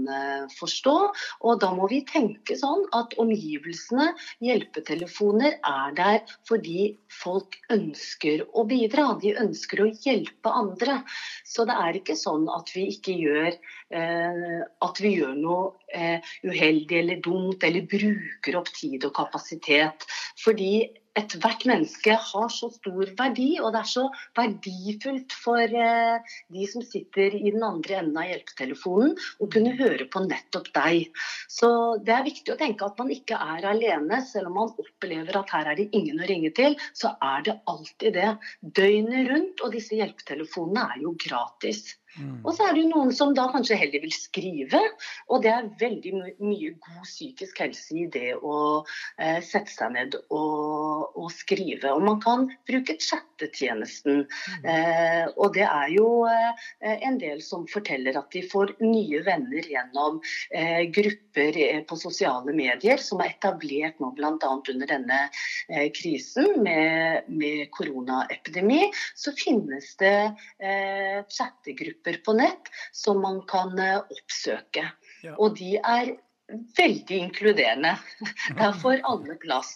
forstå. 0.55 0.97
Og 1.45 1.61
da 1.63 1.71
må 1.77 1.89
vi 1.91 2.01
tenke 2.09 2.57
sånn 2.59 2.85
at 2.97 3.17
omgivelsene, 3.21 4.13
hjelpetelefoner, 4.45 5.59
er 5.65 5.97
der 5.99 6.37
fordi 6.49 6.99
folk 7.13 7.59
ønsker 7.75 8.45
å 8.53 8.65
bidra. 8.69 9.11
De 9.23 9.35
ønsker 9.41 9.83
å 9.85 9.91
hjelpe 10.05 10.53
andre. 10.53 11.01
Så 11.47 11.67
det 11.69 11.77
er 11.79 12.01
ikke 12.01 12.19
sånn 12.19 12.49
at 12.53 12.73
vi 12.75 12.89
ikke 12.95 13.17
gjør, 13.19 13.59
eh, 13.91 14.63
at 14.85 15.03
vi 15.03 15.15
gjør 15.19 15.35
noe 15.39 15.73
eh, 15.95 16.25
uheldig 16.45 17.03
eller 17.03 17.23
dumt, 17.25 17.65
eller 17.65 17.89
bruker 17.91 18.61
opp 18.61 18.73
tid 18.77 19.05
og 19.09 19.15
kapasitet. 19.19 20.09
Fordi 20.45 20.73
ethvert 21.19 21.65
menneske 21.69 22.15
har 22.29 22.49
så 22.53 22.71
stor 22.73 23.13
verdi, 23.19 23.49
og 23.63 23.73
det 23.75 23.83
er 23.83 23.91
så 23.91 24.05
verdifullt 24.39 25.35
for 25.37 25.63
eh, 25.83 26.35
de 26.55 26.67
som 26.71 26.85
sitter 26.87 27.35
i 27.39 27.53
den 27.55 27.65
andre 27.67 28.01
enden 28.01 28.21
av 28.21 28.29
hjelpetelefonen, 28.31 29.15
å 29.43 29.51
kunne 29.53 29.75
høre 29.79 30.09
på 30.13 30.25
nettopp 30.27 30.71
deg. 30.77 31.11
Så 31.51 31.71
det 32.05 32.15
er 32.15 32.27
viktig 32.29 32.55
å 32.55 32.59
tenke 32.61 32.89
at 32.89 32.99
man 33.01 33.13
ikke 33.15 33.39
er 33.57 33.69
alene, 33.73 34.23
selv 34.27 34.53
om 34.53 34.59
man 34.63 34.75
opplever 34.79 35.41
at 35.41 35.55
her 35.57 35.73
er 35.73 35.81
det 35.81 35.89
ingen 35.97 36.23
å 36.23 36.29
ringe 36.31 36.53
til, 36.57 36.79
så 36.97 37.15
er 37.25 37.47
det 37.49 37.59
alltid 37.71 38.19
det. 38.19 38.33
Døgnet 38.63 39.33
rundt, 39.33 39.65
og 39.65 39.75
disse 39.75 39.99
hjelpetelefonene 39.99 40.89
er 40.95 41.07
jo 41.07 41.17
gratis. 41.19 41.87
Mm. 42.19 42.41
Og 42.45 42.53
så 42.57 42.67
er 42.67 42.75
det 42.75 42.85
jo 42.85 42.93
noen 42.93 43.13
som 43.15 43.35
da 43.37 43.47
kanskje 43.53 43.79
heller 43.79 44.03
vil 44.05 44.15
skrive, 44.15 44.83
og 45.29 45.43
det 45.45 45.53
er 45.55 45.71
veldig 45.81 46.15
my 46.19 46.33
mye 46.49 46.75
god 46.83 47.07
psykisk 47.07 47.61
helse 47.63 47.97
i 47.97 48.07
det 48.13 48.35
å 48.37 48.85
eh, 49.19 49.39
sette 49.45 49.73
seg 49.73 49.95
ned 49.95 50.17
og, 50.35 51.15
og, 51.15 51.29
skrive. 51.35 51.93
Og 51.93 52.05
man 52.05 52.21
kan 52.23 52.47
bruke 52.69 52.97
chattetjenesten. 52.99 54.25
Mm. 54.27 54.69
Eh, 54.73 55.25
og 55.37 55.55
det 55.57 55.67
er 55.67 55.93
jo 55.95 56.09
eh, 56.29 56.67
en 57.07 57.19
del 57.21 57.43
som 57.45 57.67
forteller 57.71 58.19
at 58.19 58.31
de 58.35 58.43
får 58.49 58.75
nye 58.83 59.23
venner 59.27 59.69
gjennom 59.69 60.21
eh, 60.55 60.89
grupper 60.95 61.59
eh, 61.65 61.83
på 61.89 61.99
sosiale 62.01 62.55
medier 62.57 63.01
som 63.03 63.23
er 63.23 63.35
etablert 63.35 64.01
nå 64.03 64.13
bl.a. 64.17 64.35
under 64.39 64.91
denne 64.91 65.21
eh, 65.69 65.89
krisen 65.95 66.63
med, 66.65 67.29
med 67.29 67.69
koronaepidemi. 67.77 68.89
Så 69.19 69.35
finnes 69.37 69.95
det 70.01 70.17
chattegrupper 70.59 72.08
grupper 72.09 72.25
på 72.25 72.33
nett 72.33 72.71
som 72.93 73.21
man 73.21 73.43
kan 73.47 73.79
eh, 73.79 73.99
oppsøke. 73.99 74.91
Ja. 75.23 75.35
Og 75.39 75.57
de 75.59 75.77
er 75.77 76.17
veldig 76.49 77.17
inkluderende. 77.17 77.97
Der 78.59 78.73
får 78.73 79.03
alle 79.05 79.37
plass. 79.41 79.75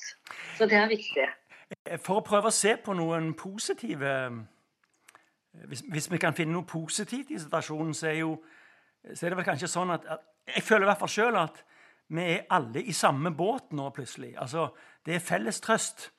Så 0.58 0.66
det 0.66 0.76
er 0.76 0.88
viktig. 0.88 1.28
Eh, 1.84 1.98
for 1.98 2.20
å 2.20 2.24
prøve 2.24 2.48
å 2.48 2.54
se 2.54 2.76
på 2.76 2.94
noen 2.94 3.34
positive 3.34 4.08
eh, 4.08 4.40
Hvis, 5.68 5.82
hvis 5.84 6.10
vi 6.10 6.18
kan 6.18 6.32
finne 6.32 6.52
noe 6.52 6.64
positivt 6.64 7.30
i 7.30 7.38
situasjonen, 7.38 7.92
så 7.94 8.06
er, 8.08 8.22
jo, 8.22 8.38
så 9.12 9.26
er 9.26 9.30
det 9.30 9.36
vel 9.36 9.44
kanskje 9.44 9.68
sånn 9.68 9.90
at, 9.92 10.06
at 10.06 10.22
Jeg 10.56 10.62
føler 10.64 10.86
i 10.86 10.88
hvert 10.88 11.02
fall 11.02 11.12
sjøl 11.12 11.36
at 11.36 11.60
vi 12.12 12.24
er 12.24 12.46
alle 12.50 12.80
i 12.82 12.92
samme 12.92 13.30
båt 13.36 13.72
nå, 13.72 13.90
plutselig. 13.92 14.34
Altså, 14.40 14.70
det 15.04 15.14
er 15.14 15.22
felles 15.24 15.60
trøst. 15.60 16.10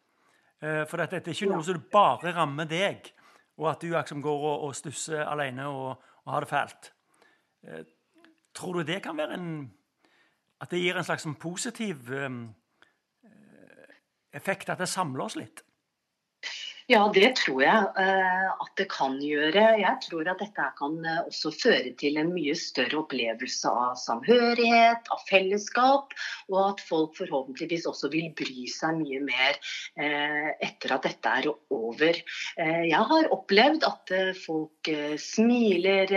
For 0.63 0.97
dette, 0.97 1.19
det 1.19 1.33
er 1.33 1.35
ikke 1.35 1.49
noe 1.51 1.65
som 1.67 1.81
bare 1.91 2.31
rammer 2.33 2.65
deg 2.65 3.11
og 3.57 3.69
at 3.71 3.81
du 3.81 3.91
liksom 3.93 4.21
går 4.21 4.45
og, 4.49 4.67
og 4.67 4.75
stusser 4.75 5.25
alene 5.25 5.67
og, 5.67 6.03
og, 6.23 6.31
har 6.33 6.45
det 6.45 6.49
fælt. 6.49 6.93
Eh, 7.63 7.85
tror 8.55 8.73
du 8.73 8.83
det 8.87 9.01
kan 9.03 9.17
være 9.17 9.39
en 9.39 9.73
At 10.61 10.71
det 10.71 10.79
gir 10.79 10.95
en 10.95 11.03
slags 11.03 11.27
positiv 11.39 12.11
eh, 12.13 12.31
effekt, 14.33 14.69
at 14.69 14.79
det 14.79 14.87
samler 14.87 15.25
oss 15.25 15.35
litt? 15.35 15.63
Ja, 16.91 17.05
det 17.15 17.29
tror 17.39 17.61
jeg 17.63 17.83
uh, 17.95 18.49
at 18.59 18.71
det 18.75 18.89
kan 18.91 19.15
gjøre. 19.23 19.61
Jeg 19.79 19.99
tror 20.03 20.27
at 20.27 20.41
dette 20.43 20.65
kan 20.75 20.97
uh, 21.05 21.21
også 21.29 21.53
føre 21.55 21.93
til 21.99 22.17
en 22.19 22.33
mye 22.35 22.55
større 22.59 22.99
opplevelse 22.99 23.71
av 23.71 23.93
samhørighet, 24.01 25.07
av 25.13 25.21
fellesskap, 25.29 26.11
og 26.51 26.59
at 26.65 26.83
folk 26.83 27.15
forhåpentligvis 27.21 27.87
også 27.87 28.09
vil 28.11 28.27
bry 28.35 28.67
seg 28.67 28.99
mye 28.99 29.21
mer 29.23 29.55
uh, 29.55 30.49
etter 30.59 30.97
at 30.97 31.07
dette 31.07 31.33
er 31.39 31.47
over. 31.73 32.19
jeg 32.57 33.05
har 33.09 33.27
opplevd 33.33 33.83
at 33.87 34.11
folk 34.37 34.89
smiler 35.19 36.11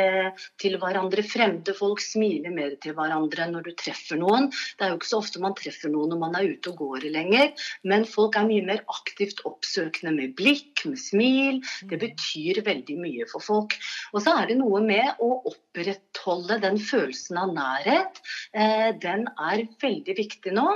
til 0.60 0.76
hverandre, 0.80 1.22
fremmede 1.26 1.74
folk 1.76 2.02
smiler 2.02 2.52
mer 2.54 2.74
til 2.82 2.94
hverandre 2.96 3.48
når 3.50 3.68
du 3.68 3.72
treffer 3.78 4.18
noen. 4.20 4.50
Det 4.76 4.86
er 4.86 4.92
jo 4.92 4.98
ikke 4.98 5.10
så 5.10 5.20
ofte 5.22 5.42
man 5.42 5.56
treffer 5.58 5.92
noen 5.92 6.12
når 6.12 6.20
man 6.22 6.36
er 6.38 6.50
ute 6.52 6.72
og 6.72 6.82
går 6.82 7.08
lenger, 7.14 7.52
men 7.88 8.06
folk 8.08 8.38
er 8.38 8.48
mye 8.48 8.66
mer 8.66 8.84
aktivt 8.92 9.42
oppsøkende 9.48 10.14
med 10.16 10.36
blikk 10.38 10.55
blikk, 10.56 10.84
med 10.86 11.00
smil. 11.00 11.60
Det 11.88 11.98
mm. 11.98 12.02
betyr 12.02 12.62
veldig 12.66 12.96
mye 13.00 13.26
for 13.30 13.44
folk. 13.44 13.76
Og 14.14 14.22
så 14.24 14.34
er 14.40 14.50
det 14.50 14.58
noe 14.60 14.80
med 14.84 15.22
å 15.22 15.30
opprettholde 15.50 16.58
den 16.62 16.78
følelsen 16.78 17.40
av 17.40 17.54
nærhet. 17.56 18.20
Eh, 18.52 18.90
den 19.02 19.26
er 19.36 19.64
veldig 19.82 20.16
viktig 20.18 20.54
nå. 20.56 20.68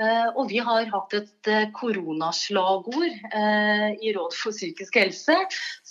Eh, 0.00 0.28
og 0.34 0.48
vi 0.52 0.62
har 0.64 0.88
hatt 0.92 1.18
et 1.18 1.50
eh, 1.50 1.68
koronaslagord 1.76 3.06
i 3.08 4.12
Råd 4.14 4.34
for 4.36 4.54
psykisk 4.54 4.96
helse 4.98 5.36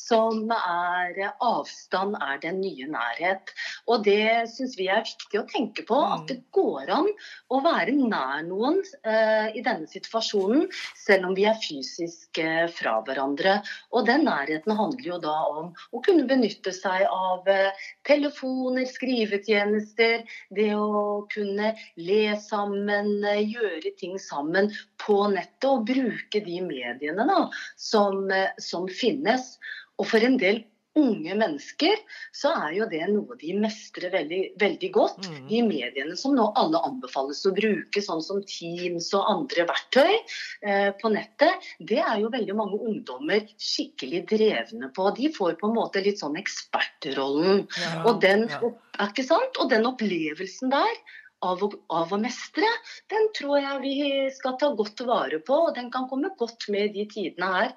som 0.08 0.52
er 0.56 1.22
avstand 1.44 2.18
er 2.22 2.42
den 2.44 2.62
nye 2.64 2.88
nærhet. 2.92 3.54
Og 3.88 4.06
det 4.08 4.48
syns 4.54 4.78
vi 4.80 4.90
er 4.92 5.06
viktig 5.06 5.42
å 5.42 5.48
tenke 5.52 5.86
på. 5.88 6.00
At 6.00 6.26
mm. 6.26 6.30
det 6.32 6.40
går 6.56 6.94
an 6.98 7.12
å 7.54 7.62
være 7.66 7.96
nær 7.98 8.44
noen 8.48 8.82
i 9.08 9.62
denne 9.64 9.88
situasjonen, 9.90 10.68
selv 11.00 11.30
om 11.30 11.36
vi 11.38 11.46
er 11.50 11.58
fysisk 11.62 12.40
fra 12.78 12.98
hverandre 13.04 13.18
hverandre. 13.18 13.62
Og 13.92 14.06
den 14.08 14.26
nærheten 14.26 14.76
handler 14.78 15.08
jo 15.08 15.20
da 15.22 15.36
om 15.52 15.72
å 15.92 16.02
kunne 16.06 16.28
benytte 16.28 16.74
seg 16.74 17.06
av 17.10 17.48
eh, 17.48 17.72
telefoner, 18.08 18.86
skrivetjenester, 18.86 20.24
det 20.50 20.74
å 20.76 21.28
kunne 21.34 21.74
le 21.96 22.38
sammen, 22.40 23.24
eh, 23.24 23.44
gjøre 23.48 23.96
ting 24.00 24.18
sammen 24.20 24.72
på 24.98 25.28
nettet 25.34 25.70
og 25.70 25.88
bruke 25.88 26.44
de 26.44 26.62
mediene 26.62 27.28
da, 27.28 27.50
som, 27.76 28.30
eh, 28.32 28.54
som 28.60 28.88
finnes. 28.88 29.58
Og 29.98 30.10
for 30.10 30.24
en 30.24 30.38
del 30.42 30.64
unge 30.98 31.36
mennesker, 31.38 32.00
så 32.36 32.52
er 32.66 32.72
jo 32.78 32.88
det 32.90 33.04
noe 33.12 33.38
de 33.40 33.54
mestrer 33.62 34.12
veldig, 34.14 34.40
veldig 34.62 34.90
godt. 34.96 35.28
Mm. 35.30 35.44
De 35.50 35.62
mediene 35.68 36.18
som 36.20 36.36
nå 36.38 36.48
alle 36.60 36.82
anbefales 36.88 37.44
å 37.48 37.54
bruke, 37.58 38.02
sånn 38.04 38.24
som 38.26 38.42
Teams 38.50 39.12
og 39.18 39.30
andre 39.34 39.68
verktøy 39.70 40.16
eh, 40.16 40.90
på 40.98 41.12
nettet, 41.14 41.70
det 41.92 42.02
er 42.04 42.24
jo 42.24 42.34
veldig 42.34 42.58
mange 42.58 42.80
ungdommer 42.80 43.46
skikkelig 43.62 44.24
drevne 44.32 44.92
på. 44.96 45.12
De 45.20 45.32
får 45.36 45.60
på 45.62 45.70
en 45.70 45.78
måte 45.78 46.04
litt 46.06 46.22
sånn 46.24 46.40
ekspertrollen. 46.40 47.68
Ja, 47.78 47.94
og, 48.06 48.20
den, 48.26 48.48
ja. 48.50 48.62
og 48.66 49.72
den 49.72 49.90
opplevelsen 49.92 50.74
der 50.74 51.00
av 51.46 51.62
å, 51.62 51.70
av 51.94 52.14
å, 52.16 52.18
mestre, 52.18 52.66
den 53.14 53.28
tror 53.38 53.60
jeg 53.62 53.82
vi 53.84 53.96
skal 54.34 54.58
ta 54.58 54.72
godt 54.74 55.04
vare 55.06 55.38
på. 55.46 55.68
og 55.68 55.76
Den 55.78 55.92
kan 55.94 56.10
komme 56.10 56.34
godt 56.40 56.66
med 56.74 56.90
i 56.90 57.04
de 57.04 57.10
tidene 57.14 57.54
her. 57.54 57.76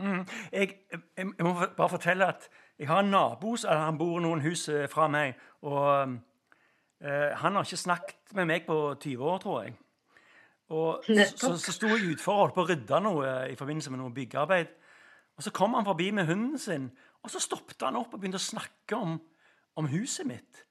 Mm. 0.00 0.24
Jeg, 0.52 0.74
jeg, 1.16 1.28
må 1.44 1.54
bare 1.76 1.92
fortelle 1.92 2.28
at 2.32 2.48
jeg 2.78 2.88
har 2.88 3.04
en 3.04 3.12
nabo 3.12 3.54
som 3.60 3.98
bor 4.00 4.20
noen 4.24 4.40
hus 4.44 4.68
eh, 4.72 4.88
fra 4.88 5.08
meg. 5.12 5.38
Og 5.68 5.84
uh, 7.04 7.30
han 7.42 7.56
har 7.56 7.66
ikke 7.66 7.76
snakket 7.76 8.34
med 8.38 8.48
meg 8.48 8.66
på 8.66 8.78
20 8.96 9.24
år, 9.28 9.38
tror 9.42 9.62
jeg. 9.62 9.74
Og 10.70 11.04
så, 11.04 11.56
så, 11.58 11.72
sto 11.74 11.90
jeg 11.90 12.12
utfor 12.14 12.32
og 12.32 12.40
holdt 12.44 12.56
på 12.56 12.64
å 12.64 12.68
rydde 12.68 13.00
noe 13.02 13.30
i 13.50 13.56
forbindelse 13.58 13.90
med 13.92 14.00
noe 14.00 14.14
byggearbeid. 14.14 14.72
Og 15.36 15.44
så 15.44 15.52
kom 15.56 15.74
han 15.74 15.86
forbi 15.88 16.10
med 16.14 16.28
hunden 16.28 16.58
sin, 16.60 16.90
og 17.24 17.32
så 17.32 17.42
stoppet 17.42 17.82
han 17.82 17.98
opp 17.98 18.14
og 18.14 18.20
begynte 18.22 18.38
å 18.40 18.44
snakke 18.44 18.96
om, 18.96 19.16
om 19.80 19.88
huset 19.90 20.28
mitt. 20.28 20.64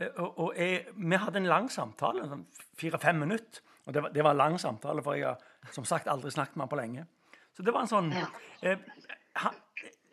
Eh, 0.00 0.10
og, 0.16 0.38
og 0.38 0.58
jeg, 0.58 0.84
vi 0.96 1.20
hadde 1.20 1.42
en 1.42 1.50
lang 1.50 1.68
samtale, 1.70 2.26
sånn 2.30 2.46
fire-fem 2.80 3.20
minutter. 3.20 3.62
Og 3.84 3.92
det 3.92 4.02
var, 4.02 4.14
det 4.14 4.24
var, 4.24 4.32
en 4.32 4.40
lang 4.40 4.56
samtale, 4.60 5.04
for 5.04 5.18
jeg 5.18 5.28
har 5.28 5.74
som 5.76 5.84
sagt 5.88 6.08
aldri 6.08 6.32
snakket 6.32 6.56
med 6.56 6.64
han 6.64 6.72
på 6.72 6.80
lenge. 6.80 7.06
Så 7.54 7.62
det 7.62 7.74
var 7.74 7.84
en 7.84 7.90
sånn 7.90 8.10
eh, 8.14 8.78
han, 9.40 9.60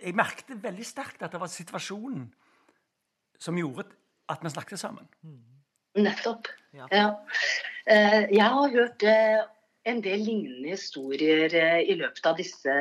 Jeg 0.01 0.17
merket 0.17 0.53
veldig 0.61 0.85
sterkt 0.85 1.23
at 1.25 1.33
det 1.33 1.41
var 1.41 1.51
situasjonen 1.51 2.27
som 3.41 3.57
gjorde 3.57 3.87
at 4.31 4.43
vi 4.43 4.51
snakket 4.53 4.79
sammen. 4.79 5.07
Nettopp. 5.97 6.47
Ja. 6.77 6.87
ja. 6.93 7.07
Eh, 7.85 8.29
jeg 8.31 8.47
har 8.53 8.69
hørt 8.75 9.03
eh, 9.03 9.41
en 9.83 10.01
del 10.01 10.21
lignende 10.21 10.75
historier 10.75 11.53
eh, 11.57 11.79
i 11.89 11.95
løpet 11.97 12.27
av 12.29 12.37
disse 12.37 12.73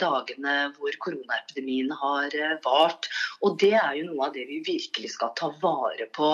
dagene 0.00 0.54
hvor 0.76 0.96
koronaepidemien 1.04 1.90
har 2.00 2.36
eh, 2.36 2.56
vart. 2.64 3.08
Og 3.44 3.58
det 3.60 3.74
er 3.76 3.98
jo 3.98 4.06
noe 4.08 4.28
av 4.28 4.36
det 4.36 4.46
vi 4.48 4.60
virkelig 4.64 5.12
skal 5.16 5.34
ta 5.38 5.50
vare 5.60 6.08
på. 6.16 6.30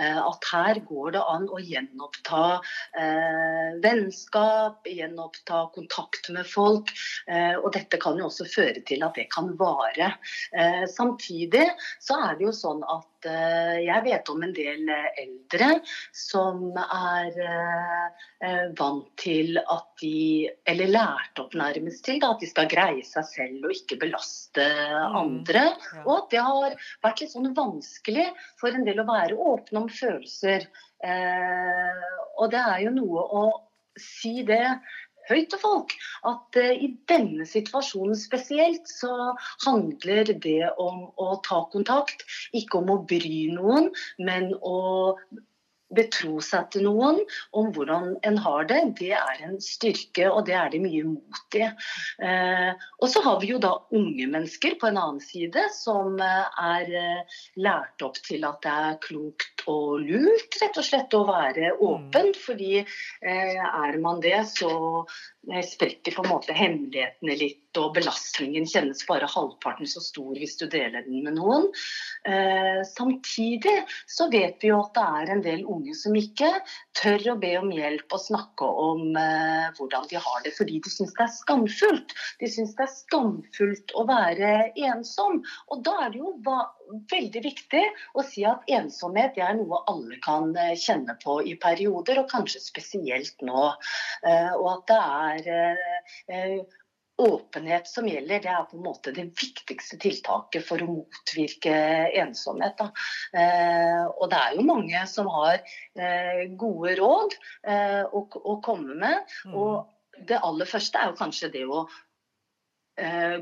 Eh, 0.00 0.20
at 0.20 0.48
her 0.52 0.80
går 0.88 1.16
det 1.16 1.24
an 1.34 1.46
å 1.50 1.60
gjenoppta 1.60 2.42
vennskap, 3.84 4.86
gjenoppta 4.88 5.62
kontakt 5.74 6.28
med 6.34 6.46
folk. 6.48 6.90
Og 7.30 7.68
dette 7.74 7.98
kan 8.00 8.18
jo 8.18 8.28
også 8.28 8.46
føre 8.50 8.82
til 8.88 9.04
at 9.06 9.16
det 9.18 9.26
kan 9.32 9.52
vare. 9.60 10.10
Samtidig 10.90 11.66
så 12.02 12.18
er 12.26 12.38
det 12.38 12.48
jo 12.48 12.54
sånn 12.56 12.82
at 12.84 13.09
jeg 13.26 14.04
vet 14.04 14.30
om 14.32 14.42
en 14.42 14.52
del 14.56 14.88
eldre 14.90 15.68
som 16.16 16.70
er 16.80 17.36
vant 18.78 19.08
til 19.20 19.58
at 19.60 19.88
de 20.00 20.48
Eller 20.68 20.92
lært 20.92 21.40
opp 21.42 21.54
nærmest 21.58 22.04
til 22.06 22.22
at 22.24 22.40
de 22.40 22.48
skal 22.48 22.70
greie 22.70 23.04
seg 23.06 23.26
selv 23.28 23.68
og 23.68 23.74
ikke 23.74 23.98
belaste 24.00 24.64
mm. 24.64 25.16
andre. 25.20 25.64
Og 26.04 26.12
at 26.16 26.30
det 26.32 26.44
har 26.44 26.76
vært 27.04 27.24
litt 27.24 27.34
sånn 27.34 27.52
vanskelig 27.56 28.28
for 28.60 28.72
en 28.72 28.86
del 28.88 29.02
å 29.02 29.08
være 29.08 29.36
åpne 29.52 29.84
om 29.84 29.90
følelser. 29.92 30.68
Eh, 31.04 32.06
og 32.38 32.50
det 32.52 32.60
er 32.60 32.86
jo 32.86 32.94
noe 32.96 33.26
å 33.40 33.44
si 34.00 34.40
det 34.46 34.64
høyt 35.30 35.50
til 35.52 35.62
folk. 35.62 35.94
At 36.28 36.60
uh, 36.60 36.70
i 36.74 36.92
denne 37.10 37.46
situasjonen 37.48 38.18
spesielt 38.18 38.90
så 38.90 39.32
handler 39.66 40.34
det 40.44 40.72
om 40.76 41.06
å 41.20 41.30
ta 41.46 41.62
kontakt. 41.72 42.26
Ikke 42.56 42.82
om 42.82 42.92
å 42.94 43.00
bry 43.10 43.46
noen, 43.54 43.90
men 44.18 44.52
å 44.60 44.78
betro 45.94 46.38
seg 46.44 46.70
til 46.74 46.86
noen 46.86 47.20
om 47.56 47.70
hvordan 47.74 48.14
en 48.26 48.38
har 48.44 48.68
det, 48.70 48.80
det 49.00 49.12
er 49.18 49.42
en 49.46 49.58
styrke, 49.62 50.28
og 50.30 50.44
det 50.48 50.56
er 50.58 50.70
det 50.72 50.82
mye 50.84 51.06
mot 51.08 51.58
i. 51.58 51.66
Eh, 52.22 52.70
og 53.00 53.10
så 53.10 53.22
har 53.24 53.40
vi 53.42 53.52
jo 53.52 53.60
da 53.62 53.72
unge 53.96 54.28
mennesker 54.30 54.76
på 54.80 54.90
en 54.90 55.00
annen 55.00 55.22
side 55.24 55.66
som 55.74 56.20
eh, 56.22 56.62
er 56.62 56.94
eh, 57.02 57.40
lært 57.60 58.04
opp 58.06 58.20
til 58.26 58.46
at 58.48 58.60
det 58.64 58.76
er 58.90 59.00
klokt 59.02 59.64
og 59.70 60.00
lurt 60.04 60.60
rett 60.62 60.80
og 60.80 60.86
slett 60.86 61.16
å 61.16 61.24
være 61.28 61.72
mm. 61.74 61.82
åpen, 61.90 62.32
fordi 62.38 62.80
eh, 62.80 63.58
er 63.60 64.00
man 64.02 64.22
det, 64.24 64.38
så 64.50 64.70
sprekker 65.66 66.14
på 66.14 66.24
en 66.24 66.32
måte 66.34 66.54
hemmelighetene 66.56 67.36
litt, 67.40 67.69
og 67.78 67.94
belastningen 67.94 68.66
kjennes 68.68 69.04
bare 69.06 69.28
halvparten 69.30 69.88
så 69.88 70.02
stor 70.02 70.38
hvis 70.38 70.56
du 70.58 70.66
deler 70.70 71.04
den 71.06 71.22
med 71.26 71.36
noen. 71.38 71.68
Eh, 72.26 72.80
samtidig 72.88 73.76
så 74.10 74.26
vet 74.32 74.58
vi 74.62 74.72
jo 74.72 74.80
at 74.82 74.94
det 74.96 75.06
er 75.20 75.32
en 75.34 75.44
del 75.44 75.62
unge 75.70 75.94
som 75.98 76.16
ikke 76.18 76.50
tør 76.98 77.34
å 77.34 77.38
be 77.40 77.52
om 77.60 77.70
hjelp 77.74 78.16
og 78.16 78.24
snakke 78.24 78.66
om 78.66 79.14
eh, 79.18 79.70
hvordan 79.78 80.08
de 80.10 80.18
har 80.18 80.42
det, 80.44 80.54
fordi 80.56 80.80
de 80.82 80.92
syns 80.92 81.14
det 81.16 81.26
er 81.26 81.34
skamfullt. 81.36 82.16
De 82.42 82.50
syns 82.50 82.74
det 82.78 82.86
er 82.86 82.92
skamfullt 82.96 83.94
å 83.94 84.06
være 84.08 84.52
ensom. 84.90 85.42
Og 85.70 85.84
da 85.86 85.96
er 86.06 86.14
det 86.14 86.22
jo 86.24 86.34
veldig 87.10 87.42
viktig 87.44 87.82
å 88.18 88.24
si 88.26 88.44
at 88.48 88.66
ensomhet 88.72 89.38
er 89.38 89.54
noe 89.58 89.82
alle 89.90 90.18
kan 90.24 90.50
eh, 90.58 90.74
kjenne 90.78 91.16
på 91.22 91.40
i 91.46 91.56
perioder, 91.60 92.22
og 92.22 92.30
kanskje 92.32 92.62
spesielt 92.64 93.46
nå. 93.46 93.70
Eh, 94.26 94.52
og 94.56 94.68
at 94.74 94.90
det 94.90 95.00
er 95.00 95.50
eh, 95.54 96.78
åpenhet 97.20 97.88
som 97.88 98.08
gjelder, 98.08 98.42
det 98.42 98.50
er 98.52 98.66
på 98.70 98.78
en 98.78 98.84
måte 98.84 99.12
det 99.16 99.26
viktigste 99.38 99.98
tiltaket 100.00 100.64
for 100.66 100.82
å 100.82 100.88
motvirke 100.88 101.74
ensomhet. 102.22 102.80
Eh, 103.36 104.04
og 104.10 104.30
det 104.32 104.40
er 104.40 104.58
jo 104.58 104.66
mange 104.68 105.04
som 105.10 105.30
har 105.32 105.58
eh, 105.60 106.44
gode 106.60 106.96
råd 107.00 107.36
eh, 107.68 108.04
å, 108.04 108.24
å, 108.24 108.58
komme 108.64 108.96
med. 109.00 109.34
Mm. 109.46 109.56
Og 109.56 110.24
det 110.28 110.40
aller 110.40 110.68
første 110.68 111.00
er 111.00 111.12
jo 111.12 111.20
kanskje 111.20 111.52
det 111.54 111.66
å 111.68 111.84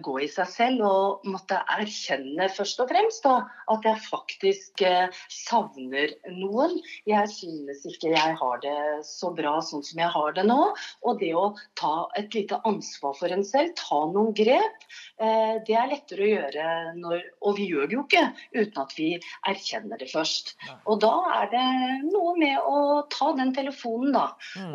gå 0.05 0.15
i 0.23 0.29
seg 0.31 0.49
selv 0.51 0.85
og 0.87 1.29
måtte 1.29 1.59
erkjenne 1.75 2.49
først 2.55 2.81
og 2.83 2.91
fremst 2.91 3.25
da, 3.27 3.37
at 3.73 3.87
jeg 3.87 4.03
faktisk 4.05 4.83
eh, 4.87 5.19
savner 5.33 6.15
noen. 6.35 6.77
Jeg 7.09 7.31
synes 7.33 7.85
ikke 7.89 8.13
jeg 8.15 8.37
har 8.41 8.63
det 8.63 8.77
så 9.09 9.33
bra 9.37 9.59
sånn 9.65 9.85
som 9.87 10.03
jeg 10.03 10.13
har 10.15 10.37
det 10.37 10.47
nå. 10.49 10.61
Og 11.05 11.21
det 11.23 11.33
å 11.39 11.51
ta 11.79 12.09
et 12.19 12.35
lite 12.37 12.61
ansvar 12.69 13.17
for 13.19 13.35
en 13.35 13.45
selv, 13.47 13.75
ta 13.79 14.01
noen 14.13 14.33
grep, 14.37 14.89
eh, 15.21 15.59
det 15.67 15.77
er 15.77 15.93
lettere 15.93 16.25
å 16.25 16.33
gjøre 16.33 16.69
når 16.99 17.27
Og 17.49 17.57
vi 17.59 17.69
gjør 17.71 17.89
det 17.89 17.97
jo 17.97 18.03
ikke 18.05 18.25
uten 18.55 18.81
at 18.83 18.93
vi 18.97 19.09
erkjenner 19.49 20.01
det 20.01 20.09
først. 20.11 20.55
Og 20.91 21.01
da 21.03 21.13
er 21.39 21.53
det 21.53 21.67
noe 22.09 22.35
med 22.39 22.59
å 22.67 23.05
ta 23.13 23.33
den 23.39 23.55
telefonen, 23.57 24.13
da. 24.15 24.27
Mm. 24.59 24.75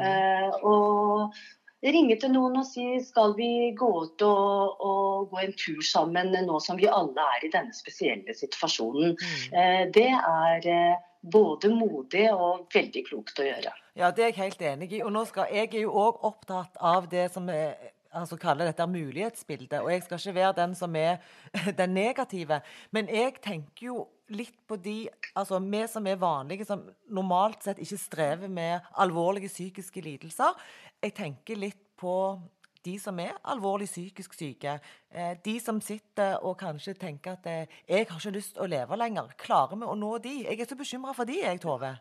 og 0.68 1.36
ringe 1.92 2.16
til 2.20 2.32
noen 2.32 2.62
og 2.62 2.68
si 2.68 2.86
skal 3.04 3.36
vi 3.38 3.72
gå 3.76 3.90
ut 4.06 4.24
og, 4.24 4.84
og, 4.84 5.32
gå 5.32 5.42
en 5.44 5.56
tur 5.60 5.82
sammen 5.84 6.32
nå 6.48 6.60
som 6.64 6.80
vi 6.80 6.88
alle 6.88 7.26
er 7.38 7.48
i 7.48 7.52
denne 7.54 7.76
spesielle 7.76 8.36
situasjonen. 8.38 9.18
Mm. 9.18 9.58
Eh, 9.60 9.82
det 9.96 10.10
er 10.14 10.70
eh, 10.72 11.02
både 11.24 11.72
modig 11.74 12.28
og 12.34 12.70
veldig 12.74 13.04
klokt 13.10 13.40
å 13.40 13.48
gjøre. 13.48 13.74
Ja, 14.00 14.12
det 14.12 14.24
er 14.24 14.32
jeg 14.32 14.40
helt 14.42 14.64
enig 14.74 14.94
i. 14.94 15.04
Og 15.04 15.12
nå 15.14 15.26
skal, 15.30 15.52
jeg 15.52 15.74
er 15.74 15.86
jo 15.86 15.92
òg 15.92 16.24
opptatt 16.28 16.80
av 16.80 17.10
det 17.12 17.30
som 17.34 17.50
er 17.52 17.76
altså 18.14 18.38
kaller 18.38 18.70
dette 18.70 18.86
mulighetsbildet. 18.88 19.80
Og 19.82 19.92
jeg 19.92 20.04
skal 20.06 20.20
ikke 20.20 20.40
være 20.40 20.58
den 20.62 20.76
som 20.78 20.96
er 20.96 21.18
den 21.80 21.96
negative. 21.96 22.62
Men 22.92 23.10
jeg 23.12 23.40
tenker 23.44 23.90
jo 23.90 24.04
litt 24.34 24.56
på 24.68 24.78
de 24.82 25.10
altså 25.36 25.60
Vi 25.60 25.88
som 25.88 26.08
er 26.08 26.16
vanlige, 26.16 26.66
som 26.66 26.84
normalt 27.10 27.64
sett 27.64 27.80
ikke 27.80 27.98
strever 27.98 28.48
med 28.48 28.80
alvorlige 28.96 29.50
psykiske 29.50 30.02
lidelser. 30.02 30.54
Jeg 31.04 31.12
tenker 31.18 31.60
litt 31.60 31.80
på 32.00 32.16
de 32.84 32.94
som 33.00 33.18
er 33.20 33.36
alvorlig 33.52 33.90
psykisk 33.90 34.36
syke. 34.38 34.78
Eh, 35.12 35.34
de 35.44 35.58
som 35.60 35.82
sitter 35.84 36.38
og 36.48 36.56
kanskje 36.60 36.94
tenker 36.94 37.36
at 37.36 37.46
eh, 37.48 37.68
'jeg 37.88 38.08
har 38.10 38.20
ikke 38.20 38.38
lyst 38.38 38.54
til 38.54 38.64
å 38.64 38.72
leve 38.72 38.96
lenger'. 38.96 39.36
Klarer 39.38 39.76
vi 39.76 39.84
å 39.84 39.96
nå 39.96 40.18
de? 40.24 40.46
Jeg 40.48 40.60
er 40.60 40.66
så 40.66 40.76
bekymra 40.76 41.14
for 41.14 41.24
de, 41.24 41.40
jeg, 41.44 41.60
Tove. 41.60 41.98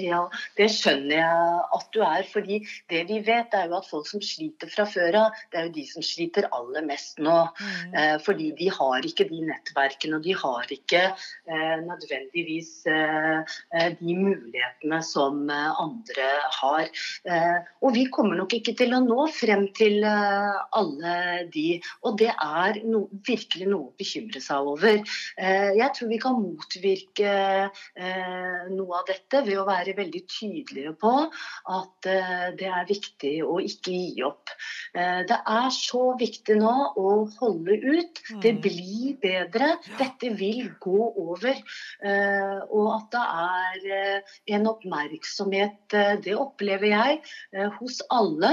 Ja, 0.00 0.22
det 0.56 0.70
skjønner 0.72 1.18
jeg 1.18 1.56
at 1.76 1.88
du 1.92 2.00
er. 2.00 2.24
fordi 2.32 2.62
det 2.88 3.02
vi 3.10 3.18
vet 3.26 3.52
er 3.52 3.66
jo 3.68 3.76
at 3.76 3.88
folk 3.90 4.06
som 4.08 4.22
sliter 4.24 4.70
fra 4.72 4.86
før 4.88 5.18
av, 5.20 5.40
det 5.52 5.58
er 5.58 5.66
jo 5.66 5.72
de 5.74 5.84
som 5.84 6.04
sliter 6.06 6.48
aller 6.56 6.84
mest 6.86 7.20
nå. 7.20 7.34
Mm. 7.60 7.96
Eh, 8.00 8.14
fordi 8.24 8.50
de 8.56 8.70
har 8.72 9.04
ikke 9.04 9.26
de 9.28 9.42
nettverkene, 9.50 10.16
og 10.16 10.24
de 10.24 10.32
har 10.38 10.72
ikke 10.72 11.02
eh, 11.12 11.76
nødvendigvis 11.84 12.70
eh, 12.88 13.42
eh 13.76 13.90
de 14.00 14.16
mulighetene 14.16 15.02
som 15.04 15.44
eh, 15.50 15.82
andre 15.84 16.30
har. 16.62 16.88
Eh, 17.28 17.58
og 17.82 17.92
vi 17.98 18.06
kommer 18.08 18.40
nok 18.40 18.56
ikke 18.56 18.76
til 18.78 18.96
å 18.96 19.02
nå 19.04 19.26
frem 19.36 19.68
til 19.76 20.00
alle 20.06 21.14
de. 21.52 21.66
Og 22.08 22.16
det 22.18 22.30
er 22.32 22.80
no, 22.88 23.04
virkelig 23.28 23.68
noe 23.68 23.90
å 23.90 23.94
bekymre 23.98 24.40
seg 24.40 24.72
over. 24.72 25.02
jeg 25.36 25.88
tror 25.96 26.08
vi 26.08 26.18
kan 26.22 26.38
motvirke 26.38 27.32
noe 28.72 28.98
av 28.98 29.06
dette 29.08 29.42
ved 29.46 29.58
å 29.58 29.66
være 29.66 29.81
være 29.82 29.96
veldig 29.98 30.22
tydelige 30.30 30.94
på 31.00 31.12
at 31.72 32.08
eh, 32.10 32.46
det 32.58 32.68
er 32.70 32.88
viktig 32.88 33.34
å 33.46 33.58
ikke 33.62 33.94
gi 33.94 34.22
opp. 34.26 34.52
Eh, 34.94 35.22
det 35.28 35.38
er 35.38 35.68
så 35.74 36.12
viktig 36.18 36.58
nå 36.60 36.74
å 36.98 37.14
holde 37.40 37.78
ut. 37.82 38.22
Det 38.42 38.54
mm. 38.56 38.60
blir 38.64 39.16
bedre. 39.22 39.72
Dette 39.98 40.32
vil 40.38 40.70
gå 40.82 41.08
over. 41.24 41.58
Eh, 42.04 42.58
og 42.70 42.88
at 42.96 43.08
det 43.12 43.24
er 43.24 44.56
en 44.56 44.68
oppmerksomhet, 44.70 45.94
det 46.24 46.34
opplever 46.38 46.88
jeg, 46.88 47.18
hos 47.78 47.98
alle 48.12 48.52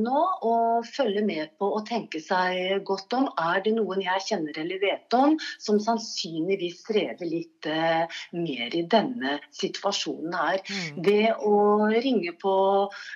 nå. 0.00 0.22
Å 0.44 0.54
følge 0.84 1.22
med 1.24 1.54
på 1.60 1.68
og 1.78 1.86
tenke 1.88 2.20
seg 2.22 2.84
godt 2.86 3.14
om. 3.16 3.28
Er 3.40 3.62
det 3.64 3.74
noen 3.76 4.02
jeg 4.04 4.24
kjenner 4.28 4.58
eller 4.60 4.82
vet 4.82 5.16
om 5.16 5.36
som 5.62 5.80
sannsynligvis 5.82 6.82
strever 6.82 7.28
litt 7.30 7.68
mer 8.34 8.76
i 8.76 8.84
denne 8.90 9.38
situasjonen? 9.54 9.83
Situasjonen 9.84 10.34
er. 10.34 10.62
Mm. 10.68 11.02
Det 11.04 11.34
å 11.44 11.88
ringe 11.92 12.32
på 12.40 12.54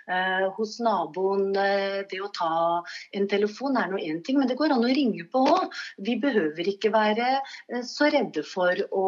eh, 0.09 0.49
hos 0.57 0.79
naboen, 0.81 1.55
eh, 1.57 2.05
det 2.11 2.21
å 2.21 2.33
ta 2.35 2.83
en 3.13 3.29
telefon 3.29 3.77
er 3.77 3.89
nå 3.91 3.99
én 3.99 4.23
ting, 4.25 4.39
men 4.39 4.49
det 4.49 4.59
går 4.59 4.73
an 4.73 4.85
å 4.85 4.93
ringe 4.93 5.25
på 5.33 5.45
òg. 5.47 5.73
Vi 5.99 6.19
behøver 6.21 6.69
ikke 6.69 6.93
være 6.93 7.41
eh, 7.41 7.83
så 7.83 8.11
redde 8.13 8.45
for 8.47 8.75
å 8.93 9.07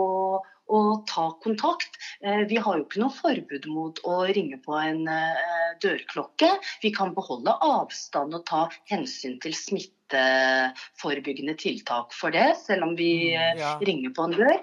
å 0.70 1.02
ta 1.02 1.24
kontakt. 1.42 1.96
Eh, 2.22 2.44
vi 2.46 2.60
har 2.62 2.76
jo 2.78 2.84
ikke 2.84 3.00
noe 3.02 3.10
forbud 3.10 3.64
mot 3.74 3.98
å 4.06 4.20
ringe 4.30 4.60
på 4.62 4.76
en 4.78 5.00
dørklokke. 5.82 6.52
Vi 6.84 6.92
kan 6.94 7.10
beholde 7.16 7.56
avstand 7.66 8.38
og 8.38 8.44
ta 8.46 8.68
hensyn 8.86 9.40
til 9.42 9.56
smitteforebyggende 10.10 11.54
tiltak 11.58 12.12
for 12.16 12.30
det, 12.34 12.56
selv 12.66 12.84
om 12.84 12.96
vi 12.96 13.10
Mm, 13.34 13.40
eh, 13.40 13.60
ja. 13.60 13.78
ringer 13.80 14.10
på 14.14 14.24
en 14.24 14.32
dør. 14.32 14.60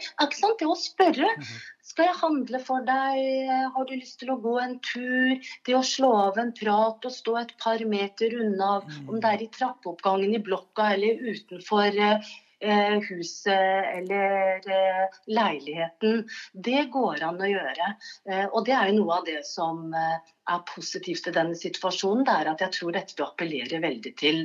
Det 0.60 0.66
å 0.68 0.76
spørre. 0.76 1.28
Mhm. 1.38 1.62
Skal 1.84 2.06
jeg 2.06 2.16
handle 2.16 2.60
for 2.60 2.82
deg? 2.82 3.72
Har 3.74 3.86
du 3.86 3.96
lyst 3.96 4.20
til 4.20 4.30
å 4.30 4.42
gå 4.42 4.62
en 4.62 4.80
tur? 4.80 5.40
Det 5.66 5.74
å 5.74 5.84
slå 5.84 6.12
av 6.28 6.38
en 6.38 6.52
prat 6.52 7.06
og 7.06 7.12
stå 7.12 7.42
et 7.42 7.58
par 7.58 7.78
meter 7.80 8.30
unna, 8.40 8.82
Mm. 8.82 9.10
om 9.10 9.20
det 9.20 9.26
er 9.34 9.44
i 9.44 9.48
trappeoppgangen 9.48 10.36
i 10.36 10.40
blokka 10.40 10.94
eller 10.94 11.16
utenfor 11.16 11.98
eh, 11.98 12.20
huset 12.60 13.98
eller 13.98 14.70
eh, 14.70 15.08
leiligheten. 15.28 16.30
Det 16.54 16.90
går 16.94 17.24
an 17.24 17.42
å 17.42 17.48
gjøre. 17.50 17.96
Eh, 18.30 18.46
og 18.48 18.66
det 18.66 18.74
er 18.74 18.88
jo 18.90 18.96
noe 19.02 19.14
av 19.20 19.26
det 19.28 19.46
som 19.46 19.94
eh, 19.94 20.18
er 20.50 20.60
positivt 20.70 21.28
i 21.28 21.32
denne 21.36 21.56
situasjonen. 21.58 22.26
Det 22.26 22.34
er 22.34 22.48
at 22.54 22.62
jeg 22.66 22.72
tror 22.80 22.92
dette 22.96 23.16
vil 23.18 23.26
appellere 23.28 23.82
veldig 23.84 24.14
til 24.20 24.38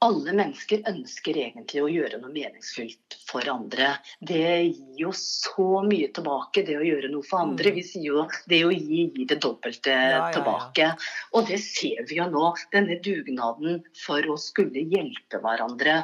alle 0.05 0.33
mennesker 0.35 0.85
ønsker 0.87 1.37
egentlig 1.41 1.81
å 1.83 1.89
gjøre 1.91 2.19
noe 2.21 2.31
meningsfylt 2.31 3.17
for 3.27 3.47
andre. 3.51 3.91
Det 4.23 4.39
gir 4.39 5.01
jo 5.01 5.11
så 5.15 5.81
mye 5.83 6.07
tilbake, 6.15 6.63
det 6.67 6.77
å 6.79 6.85
gjøre 6.87 7.11
noe 7.11 7.27
for 7.27 7.43
andre. 7.43 7.73
Mm. 7.73 7.79
Vi 7.79 7.83
sier 7.87 8.07
jo 8.07 8.25
det 8.51 8.61
å 8.67 8.71
gi, 8.71 9.05
gir 9.11 9.29
det 9.33 9.39
dobbelte 9.43 9.91
Ja, 9.91 10.03
ja, 10.05 10.19
ja. 10.21 10.29
tilbake. 10.37 10.89
Og 11.35 11.49
det 11.51 11.59
ser 11.65 12.05
vi 12.07 12.21
jo 12.21 12.29
nå. 12.31 12.53
Denne 12.71 12.99
dugnaden 13.03 13.81
for 14.05 14.23
å 14.31 14.37
skulle 14.39 14.85
hjelpe 14.87 15.41
hverandre. 15.43 16.03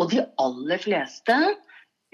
Og 0.00 0.10
de 0.12 0.24
aller 0.42 0.82
fleste, 0.82 1.38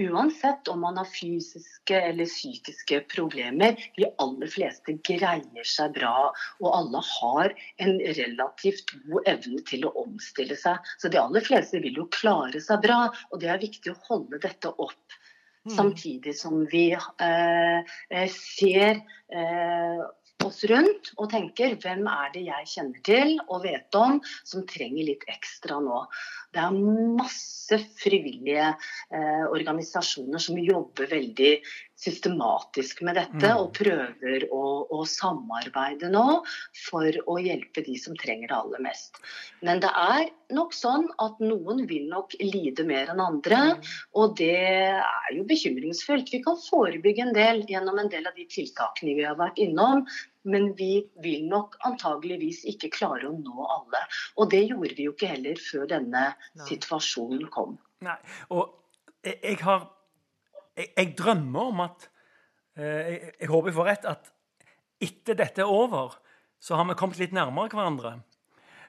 uansett 0.01 0.69
om 0.69 0.81
man 0.85 0.99
har 1.01 1.09
fysiske 1.09 2.01
eller 2.01 2.29
psykiske 2.29 3.01
problemer, 3.13 3.77
de 3.97 4.09
aller 4.23 4.51
fleste 4.51 4.97
greier 5.07 5.69
seg 5.69 5.95
bra. 5.99 6.31
Og 6.61 6.69
alle 6.75 7.03
har 7.07 7.55
en 7.85 7.97
relativt 8.21 8.95
god 9.05 9.33
evne 9.35 9.65
til 9.69 9.87
å 9.89 9.95
omstille 10.05 10.59
seg. 10.59 10.79
Så 10.99 11.13
de 11.13 11.21
aller 11.21 11.45
fleste 11.45 11.83
vil 11.85 12.03
jo 12.03 12.09
klare 12.15 12.63
seg 12.65 12.83
bra, 12.85 13.03
og 13.31 13.43
det 13.43 13.53
er 13.53 13.63
viktig 13.63 13.95
å 13.95 14.01
holde 14.09 14.43
dette 14.43 14.73
opp. 14.77 15.21
Mm. 15.69 15.77
Samtidig 15.77 16.37
som 16.39 16.63
vi 16.73 16.87
eh, 16.93 17.79
eh, 18.11 18.31
ser 18.33 19.03
eh, 19.29 20.05
oss 20.47 20.63
rundt 20.71 21.13
og 21.17 21.31
tenker 21.33 21.77
hvem 21.83 22.07
er 22.11 22.33
det 22.35 22.45
jeg 22.47 22.71
kjenner 22.75 23.05
til 23.07 23.37
og 23.47 23.65
vet 23.67 23.99
om 23.99 24.19
som 24.45 24.67
trenger 24.69 25.09
litt 25.11 25.27
ekstra 25.31 25.81
nå. 25.85 26.03
Det 26.55 26.63
er 26.63 26.81
masse 27.21 27.79
frivillige 28.01 28.73
eh, 28.73 29.45
organisasjoner 29.47 30.43
som 30.43 30.59
jobber 30.59 31.11
veldig 31.13 31.53
systematisk 32.01 33.03
med 33.05 33.19
dette 33.21 33.51
Mm. 33.51 33.59
og 33.61 33.73
prøver 33.77 34.47
å, 34.53 34.65
å 34.89 35.05
samarbeide 35.05 36.09
nå 36.13 36.41
for 36.89 37.19
å 37.29 37.37
hjelpe 37.43 37.85
de 37.85 37.97
som 38.01 38.17
trenger 38.17 38.49
det 38.49 38.57
aller 38.57 38.81
mest. 38.81 39.21
Men 39.61 39.83
det 39.85 39.91
er 39.93 40.31
nok 40.57 40.73
sånn 40.73 41.07
at 41.21 41.39
noen 41.45 41.85
vil 41.91 42.09
nok 42.09 42.35
lide 42.41 42.87
mer 42.89 43.13
enn 43.13 43.21
andre. 43.21 43.61
Mm. 43.77 43.93
Og 44.17 44.35
det 44.41 44.57
er 44.57 45.31
jo 45.37 45.45
bekymringsfullt. 45.45 46.33
Vi 46.33 46.43
kan 46.47 46.57
forebygge 46.71 47.27
en 47.29 47.37
del 47.37 47.63
gjennom 47.69 48.01
en 48.01 48.09
del 48.09 48.27
av 48.27 48.35
de 48.39 48.49
tiltakene 48.49 49.15
vi 49.21 49.29
har 49.29 49.37
vært 49.37 49.61
innom. 49.61 50.07
Men 50.49 50.73
vi 50.73 51.05
vil 51.21 51.45
nok 51.53 51.77
antageligvis 51.85 52.65
ikke 52.65 52.89
klare 52.97 53.29
å 53.29 53.37
nå 53.37 53.67
alle. 53.77 54.01
Og 54.41 54.49
det 54.55 54.65
gjorde 54.71 54.97
vi 54.97 55.05
jo 55.05 55.13
ikke 55.13 55.35
heller 55.35 55.61
før 55.61 55.85
denne 55.91 56.31
situasjonen 56.65 57.45
kom. 57.53 57.77
Nei. 58.01 58.17
Og 58.49 58.73
jeg 59.21 59.61
har 59.61 59.85
jeg, 60.77 60.91
jeg 60.97 61.15
drømmer 61.19 61.71
om 61.73 61.81
at 61.87 62.09
eh, 62.77 62.85
jeg, 62.85 63.33
jeg 63.41 63.49
håper 63.51 63.71
jeg 63.71 63.79
får 63.79 63.89
rett 63.91 64.11
at 64.11 64.31
etter 65.01 65.39
dette 65.39 65.63
er 65.65 65.71
over, 65.73 66.19
så 66.61 66.77
har 66.77 66.85
vi 66.91 66.95
kommet 67.01 67.19
litt 67.23 67.33
nærmere 67.33 67.73
hverandre. 67.73 68.19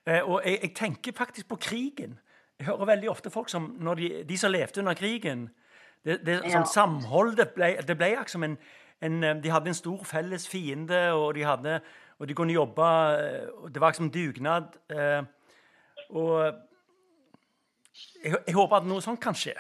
Eh, 0.05 0.19
og 0.25 0.41
jeg, 0.45 0.59
jeg 0.65 0.73
tenker 0.75 1.15
faktisk 1.15 1.47
på 1.47 1.59
krigen. 1.61 2.17
Jeg 2.59 2.67
hører 2.67 2.91
veldig 2.91 3.09
ofte 3.09 3.31
folk 3.33 3.49
som 3.49 3.71
når 3.79 3.95
de, 4.01 4.09
de 4.27 4.37
som 4.37 4.51
levde 4.51 4.83
under 4.83 4.93
krigen 4.97 5.49
det, 6.05 6.19
det, 6.25 6.39
Ja. 6.43 6.49
sånn 6.57 6.67
Samhold 6.69 7.35
det 7.37 7.51
ble, 7.55 7.75
det 7.85 7.95
ble 7.97 8.11
liksom 8.15 8.43
en, 8.45 8.55
en 9.01 9.23
eh, 9.23 9.35
De 9.41 9.51
hadde 9.53 9.69
en 9.71 9.77
stor 9.77 10.03
felles 10.05 10.47
fiende, 10.49 10.99
og 11.13 11.35
de 11.37 11.45
hadde 11.45 11.79
og 12.21 12.27
de 12.29 12.35
kunne 12.37 12.53
jobbe 12.53 12.85
Det 13.73 13.81
var 13.81 13.93
liksom 13.95 14.11
dugnad. 14.13 14.75
eh, 14.93 15.23
og 16.11 16.53
jeg, 18.23 18.35
jeg 18.47 18.55
håper 18.55 18.77
at 18.77 18.87
noe 18.89 19.01
sånt 19.03 19.21
kan 19.23 19.35
skje. 19.37 19.55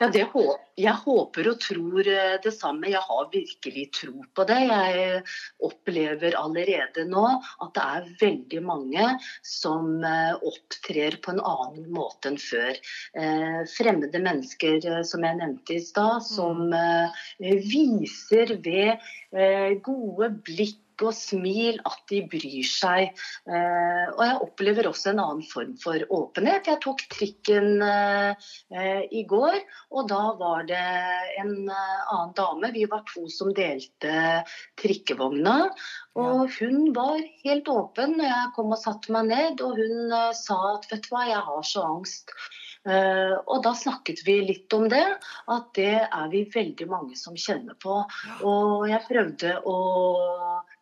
Ja, 0.00 0.08
det 0.08 0.24
hå- 0.32 0.56
Jeg 0.76 0.94
håper 1.04 1.48
og 1.52 1.58
tror 1.62 2.06
eh, 2.08 2.36
det 2.42 2.50
samme. 2.56 2.88
Jeg 2.90 3.02
har 3.04 3.28
virkelig 3.30 3.84
tro 3.94 4.24
på 4.34 4.46
det. 4.48 4.56
Jeg 4.66 5.20
opplever 5.62 6.34
allerede 6.40 7.04
nå 7.06 7.22
at 7.62 7.74
det 7.76 7.84
er 7.84 8.08
veldig 8.22 8.62
mange 8.64 9.04
som 9.46 10.00
eh, 10.02 10.32
opptrer 10.48 11.18
på 11.22 11.34
en 11.34 11.42
annen 11.44 11.86
måte 11.94 12.32
enn 12.32 12.40
før. 12.42 12.72
Eh, 13.14 13.60
Fremmede 13.70 14.18
mennesker, 14.24 14.80
eh, 14.80 15.02
som 15.06 15.22
jeg 15.28 15.38
nevnte 15.38 15.76
i 15.76 15.84
stad, 15.84 16.24
som 16.26 16.72
eh, 16.74 17.22
viser 17.68 18.56
ved 18.64 18.96
eh, 19.30 19.76
gode 19.84 20.32
blikk 20.48 20.80
og 21.02 21.14
smil 21.16 21.80
at 21.88 22.02
de 22.10 22.20
bryr 22.30 22.66
seg. 22.68 23.12
Eh, 23.48 24.04
og 24.12 24.22
jeg 24.22 24.40
opplever 24.46 24.88
også 24.90 25.12
en 25.12 25.22
annen 25.24 25.46
form 25.48 25.74
for 25.80 26.04
åpenhet. 26.18 26.70
Jeg 26.70 26.82
tok 26.84 27.04
trikken 27.12 27.82
eh, 27.82 29.04
i 29.10 29.24
går, 29.30 29.58
og 29.94 30.08
da 30.12 30.22
var 30.40 30.68
det 30.70 30.82
en 31.42 31.54
eh, 31.66 32.02
annen 32.14 32.34
dame. 32.38 32.72
Vi 32.76 32.86
var 32.90 33.04
to 33.10 33.26
som 33.32 33.54
delte 33.56 34.44
trikkevogna. 34.80 35.56
Og 36.20 36.44
hun 36.60 36.92
var 36.94 37.18
helt 37.42 37.68
åpen 37.70 38.18
når 38.20 38.28
jeg 38.30 38.52
kom 38.54 38.74
og 38.74 38.78
satte 38.78 39.14
meg 39.14 39.32
ned, 39.32 39.64
og 39.64 39.80
hun 39.80 40.14
sa 40.38 40.58
at 40.76 40.86
vet 40.92 41.08
du 41.08 41.10
hva, 41.14 41.24
jeg 41.26 41.42
har 41.48 41.66
så 41.66 41.88
angst. 41.88 42.30
Uh, 42.84 43.40
og 43.48 43.62
da 43.64 43.72
snakket 43.72 44.20
vi 44.26 44.42
litt 44.44 44.72
om 44.76 44.90
det, 44.92 45.04
at 45.48 45.68
det 45.76 46.02
er 46.04 46.26
vi 46.32 46.42
veldig 46.52 46.88
mange 46.90 47.16
som 47.16 47.36
kjenner 47.36 47.78
på. 47.80 48.02
Og 48.44 48.84
jeg 48.90 49.06
prøvde 49.08 49.54
å 49.64 49.76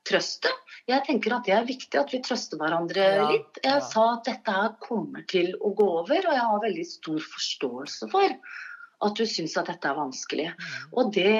trøste. 0.08 0.50
Jeg 0.90 1.04
tenker 1.06 1.36
at 1.36 1.46
det 1.46 1.54
er 1.56 1.68
viktig 1.68 2.00
at 2.00 2.12
vi 2.14 2.20
trøster 2.24 2.58
hverandre 2.60 3.06
Ja, 3.06 3.28
litt. 3.30 3.62
Jeg 3.62 3.78
ja. 3.78 3.86
sa 3.86 4.08
at 4.16 4.26
dette 4.28 4.56
her 4.56 4.74
kommer 4.82 5.24
til 5.30 5.54
å 5.60 5.72
gå 5.78 5.88
over, 6.02 6.18
og 6.26 6.36
jeg 6.36 6.50
har 6.50 6.66
veldig 6.66 6.86
stor 6.88 7.24
forståelse 7.36 8.10
for 8.12 8.36
at 9.02 9.18
du 9.18 9.24
syns 9.26 9.56
at 9.58 9.66
dette 9.66 9.88
er 9.88 9.98
vanskelig. 9.98 10.48
Mm. 10.54 10.74
Og 11.00 11.12
det 11.14 11.32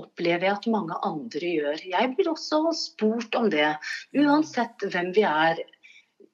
opplever 0.00 0.48
jeg 0.48 0.54
at 0.54 0.68
mange 0.72 0.96
andre 1.04 1.52
gjør. 1.52 1.82
Jeg 1.92 2.12
blir 2.16 2.30
også 2.32 2.62
spurt 2.76 3.36
om 3.38 3.50
det. 3.52 3.74
Uansett 4.16 4.86
hvem 4.88 5.12
vi 5.16 5.26
er, 5.28 5.60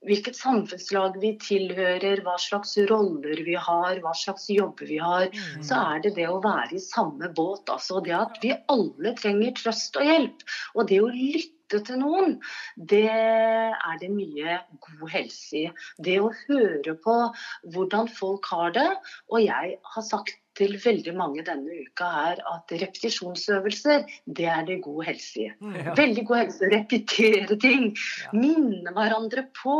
hvilket 0.06 0.36
samfunnslag 0.36 1.16
vi 1.22 1.32
tilhører, 1.42 2.22
hva 2.26 2.34
slags 2.40 2.74
roller 2.90 3.42
vi 3.46 3.54
har, 3.54 4.00
hva 4.02 4.12
slags 4.18 4.48
jobber 4.50 4.88
vi 4.90 4.98
har, 4.98 5.28
Mm. 5.30 5.62
så 5.62 5.78
er 5.94 6.02
det 6.02 6.14
det 6.16 6.28
å 6.28 6.42
være 6.42 6.74
i 6.74 6.82
samme 6.82 7.30
båt. 7.34 7.70
Altså 7.70 8.02
det 8.02 8.14
at 8.18 8.38
vi 8.42 8.52
alle 8.68 9.14
trenger 9.14 9.54
trøst 9.58 9.96
og 9.96 10.02
hjelp. 10.10 10.42
Og 10.74 10.88
det 10.88 11.00
å 11.02 11.10
lytte 11.12 11.80
til 11.86 12.02
noen, 12.02 12.34
det 12.76 13.06
er 13.08 13.98
det 14.00 14.10
mye 14.12 14.58
god 14.82 15.08
helse 15.08 15.56
i. 15.56 15.70
Det 16.02 16.18
å 16.20 16.32
høre 16.48 16.96
på 17.06 17.16
hvordan 17.72 18.10
folk 18.12 18.44
har 18.52 18.74
det. 18.76 18.90
Og 19.30 19.40
jeg 19.46 19.78
har 19.94 20.02
sagt 20.02 20.34
til 20.58 20.74
veldig 20.82 21.14
mange 21.16 21.44
denne 21.46 21.78
uka 21.86 22.08
er 22.26 22.40
at 22.50 22.72
repetisjonsøvelser, 22.82 24.04
det 24.26 24.48
er 24.52 24.64
det 24.68 24.80
god 24.84 25.02
helse 25.08 25.44
i. 25.44 25.48
Mm. 25.60 25.76
Ja. 25.78 25.94
Veldig 25.98 26.24
god 26.28 26.40
helse. 26.42 26.70
Repetere 26.72 27.58
ting. 27.62 27.86
Ja. 28.24 28.32
Minne 28.36 28.94
hverandre 28.96 29.46
på. 29.56 29.76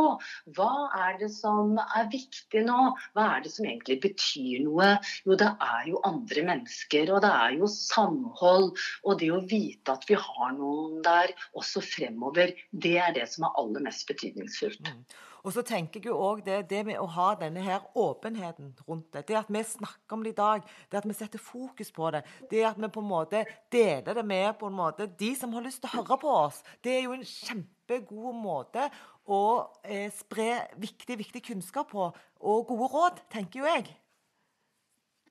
Hva 0.57 0.71
er 1.07 1.19
det 1.21 1.29
som 1.35 1.75
er 1.83 2.09
viktig 2.13 2.63
nå? 2.67 2.93
Hva 3.13 3.27
er 3.35 3.45
det 3.45 3.53
som 3.53 3.67
egentlig 3.69 3.99
betyr 4.07 4.63
noe? 4.65 4.95
Jo, 5.27 5.37
det 5.39 5.51
er 5.53 5.89
jo 5.91 6.01
andre 6.09 6.45
mennesker, 6.49 7.13
og 7.13 7.23
det 7.25 7.33
er 7.33 7.59
jo 7.59 7.69
samhold. 7.71 8.71
Og 9.03 9.19
det 9.21 9.29
å 9.33 9.43
vite 9.49 9.93
at 9.93 10.07
vi 10.09 10.17
har 10.19 10.55
noen 10.57 11.01
der 11.05 11.35
også 11.57 11.83
fremover, 11.85 12.55
det 12.71 12.97
er 13.01 13.13
det 13.15 13.29
som 13.31 13.47
er 13.47 13.61
aller 13.61 13.85
mest 13.85 14.07
betydningsfullt. 14.09 14.89
Mm. 14.89 15.05
Og 15.43 15.51
så 15.51 15.61
tenker 15.67 15.99
jeg 15.99 16.07
jo 16.07 16.19
også 16.23 16.45
det, 16.45 16.57
det 16.69 16.81
med 16.87 16.99
å 17.03 17.07
ha 17.17 17.33
denne 17.35 17.63
her 17.65 17.83
åpenheten 17.99 18.69
rundt 18.87 19.09
det. 19.11 19.25
Det 19.27 19.35
at 19.41 19.49
vi 19.51 19.63
snakker 19.67 20.15
om 20.15 20.23
det 20.23 20.31
i 20.31 20.37
dag, 20.37 20.63
det 20.89 21.01
at 21.01 21.07
vi 21.09 21.15
setter 21.17 21.41
fokus 21.43 21.91
på 21.91 22.11
det, 22.15 22.21
det 22.51 22.61
at 22.69 22.79
vi 22.79 22.87
på 22.87 23.03
en 23.03 23.09
måte 23.09 23.43
deler 23.73 24.15
det 24.15 24.23
med 24.25 24.53
på 24.59 24.71
en 24.71 24.77
måte 24.77 25.09
de 25.19 25.33
som 25.35 25.51
har 25.55 25.65
lyst 25.65 25.83
til 25.83 25.91
å 25.91 25.97
høre 25.99 26.19
på 26.21 26.35
oss, 26.45 26.61
det 26.83 26.95
er 26.95 27.03
jo 27.09 27.17
en 27.17 27.27
kjempegod 27.27 28.39
måte 28.39 28.87
å 29.27 29.41
eh, 29.83 30.07
spre 30.15 30.63
viktig, 30.79 31.19
viktig 31.19 31.43
kunnskap 31.51 31.91
på. 31.91 32.07
Og 32.43 32.65
gode 32.71 32.89
råd, 32.95 33.21
tenker 33.31 33.63
jo 33.63 33.67
jeg. 33.67 33.91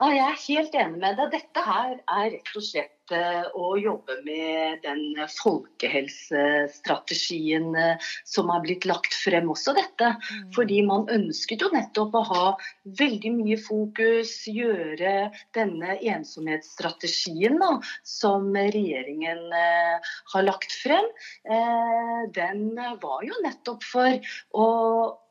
Ja, 0.03 0.09
jeg 0.11 0.25
er 0.27 0.41
helt 0.49 0.77
enig 0.83 1.01
med 1.01 1.19
deg. 1.21 1.33
Dette 1.39 1.65
her 1.65 1.93
er 1.97 2.31
rett 2.35 2.57
og 2.59 2.65
slett 2.67 3.02
å 3.11 3.79
jobbe 3.81 4.17
med 4.25 4.79
den 4.85 5.29
folkehelsestrategien 5.43 7.75
eh, 7.75 7.97
som 8.25 8.49
har 8.53 8.61
blitt 8.65 8.85
lagt 8.89 9.15
frem 9.15 9.51
også 9.51 9.73
dette. 9.77 10.17
Mm. 10.19 10.53
Fordi 10.55 10.83
man 10.87 11.09
ønsket 11.11 11.61
jo 11.65 11.69
nettopp 11.73 12.15
å 12.15 12.23
ha 12.31 12.57
veldig 12.99 13.33
mye 13.37 13.59
fokus, 13.61 14.47
gjøre 14.47 15.31
denne 15.57 15.99
ensomhetsstrategien 15.99 17.59
da, 17.61 17.81
som 18.07 18.55
regjeringen 18.55 19.53
eh, 19.59 19.99
har 20.35 20.43
lagt 20.47 20.73
frem, 20.73 21.05
eh, 21.45 22.23
den 22.35 22.81
var 23.03 23.23
jo 23.27 23.35
nettopp 23.45 23.83
for 23.85 24.21
å 24.55 24.69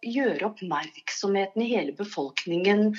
gjøre 0.01 0.45
oppmerksomheten 0.47 1.61
i 1.61 1.75
hele 1.75 1.93
befolkningen 1.93 2.95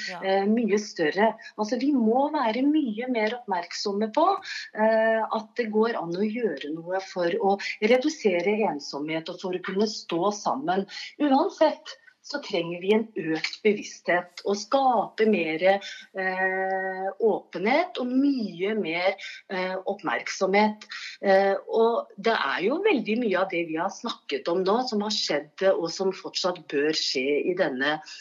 mye 0.46 0.78
større. 0.78 1.34
Altså, 1.58 1.74
vi 1.82 1.90
må 1.90 2.30
være 2.30 2.62
mye 2.62 3.08
mer 3.10 3.34
oppmerksomme 3.40 4.06
på 4.14 4.38
at 4.74 5.48
det 5.58 5.68
går 5.74 5.96
an 5.98 6.14
å 6.16 6.26
gjøre 6.26 6.72
noe 6.74 7.00
for 7.06 7.34
å 7.40 7.56
redusere 7.82 8.56
ensomhet 8.68 9.30
og 9.32 9.40
for 9.42 9.56
å 9.56 9.64
kunne 9.64 9.88
stå 9.90 10.30
sammen. 10.36 10.86
Uansett 11.22 11.96
så 12.22 12.38
trenger 12.38 12.80
vi 12.80 12.92
en 12.94 13.06
økt 13.34 13.58
bevissthet. 13.64 14.42
Og 14.46 14.58
skape 14.58 15.26
mer 15.30 15.64
eh, 15.68 17.06
åpenhet 17.18 17.98
og 18.02 18.10
mye 18.10 18.74
mer 18.78 19.10
eh, 19.50 19.76
oppmerksomhet. 19.90 20.86
Eh, 21.20 21.54
og 21.66 22.12
det 22.16 22.36
er 22.36 22.60
jo 22.68 22.78
veldig 22.86 23.18
mye 23.24 23.40
av 23.42 23.48
det 23.52 23.64
vi 23.70 23.80
har 23.80 23.92
snakket 23.94 24.50
om 24.52 24.62
nå, 24.66 24.78
som 24.88 25.02
har 25.06 25.14
skjedd 25.16 25.66
og 25.74 25.88
som 25.92 26.14
fortsatt 26.14 26.62
bør 26.70 26.94
skje 26.96 27.42
i 27.50 27.56
denne 27.58 27.96
eh, 27.98 28.20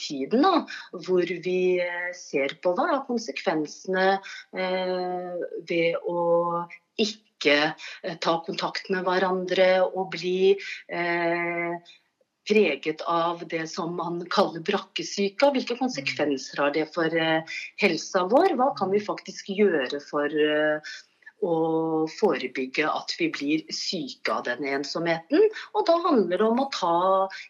tiden, 0.00 0.44
da, 0.46 0.64
hvor 1.06 1.34
vi 1.46 1.58
eh, 1.82 2.12
ser 2.16 2.56
på 2.62 2.74
hva 2.76 2.88
er 2.94 3.04
konsekvensene 3.08 4.06
eh, 4.16 5.34
ved 5.68 6.00
å 6.08 6.64
ikke 7.00 7.74
ta 8.24 8.38
kontakt 8.46 8.88
med 8.94 9.04
hverandre 9.04 9.68
og 9.84 10.14
bli 10.14 10.54
eh, 10.54 11.74
preget 12.48 13.00
av 13.00 13.42
det 13.48 13.66
som 13.70 13.96
man 13.96 14.20
kaller 14.30 14.62
brakkesyke. 14.64 15.50
Hvilke 15.54 15.76
konsekvenser 15.80 16.62
har 16.62 16.74
det 16.76 16.86
for 16.94 17.16
eh, 17.16 17.56
helsa 17.82 18.24
vår? 18.30 18.56
Hva 18.58 18.70
kan 18.78 18.92
vi 18.92 19.02
faktisk 19.04 19.50
gjøre 19.54 20.00
for 20.04 20.28
eh, 20.28 20.94
å 21.44 21.54
forebygge 22.18 22.88
at 22.88 23.14
vi 23.18 23.28
blir 23.34 23.64
syke 23.74 24.32
av 24.34 24.44
den 24.48 24.64
ensomheten. 24.68 25.44
Og 25.74 25.86
da 25.88 25.98
handler 26.06 26.40
det 26.40 26.48
om 26.48 26.62
å 26.64 26.70
ta 26.74 26.96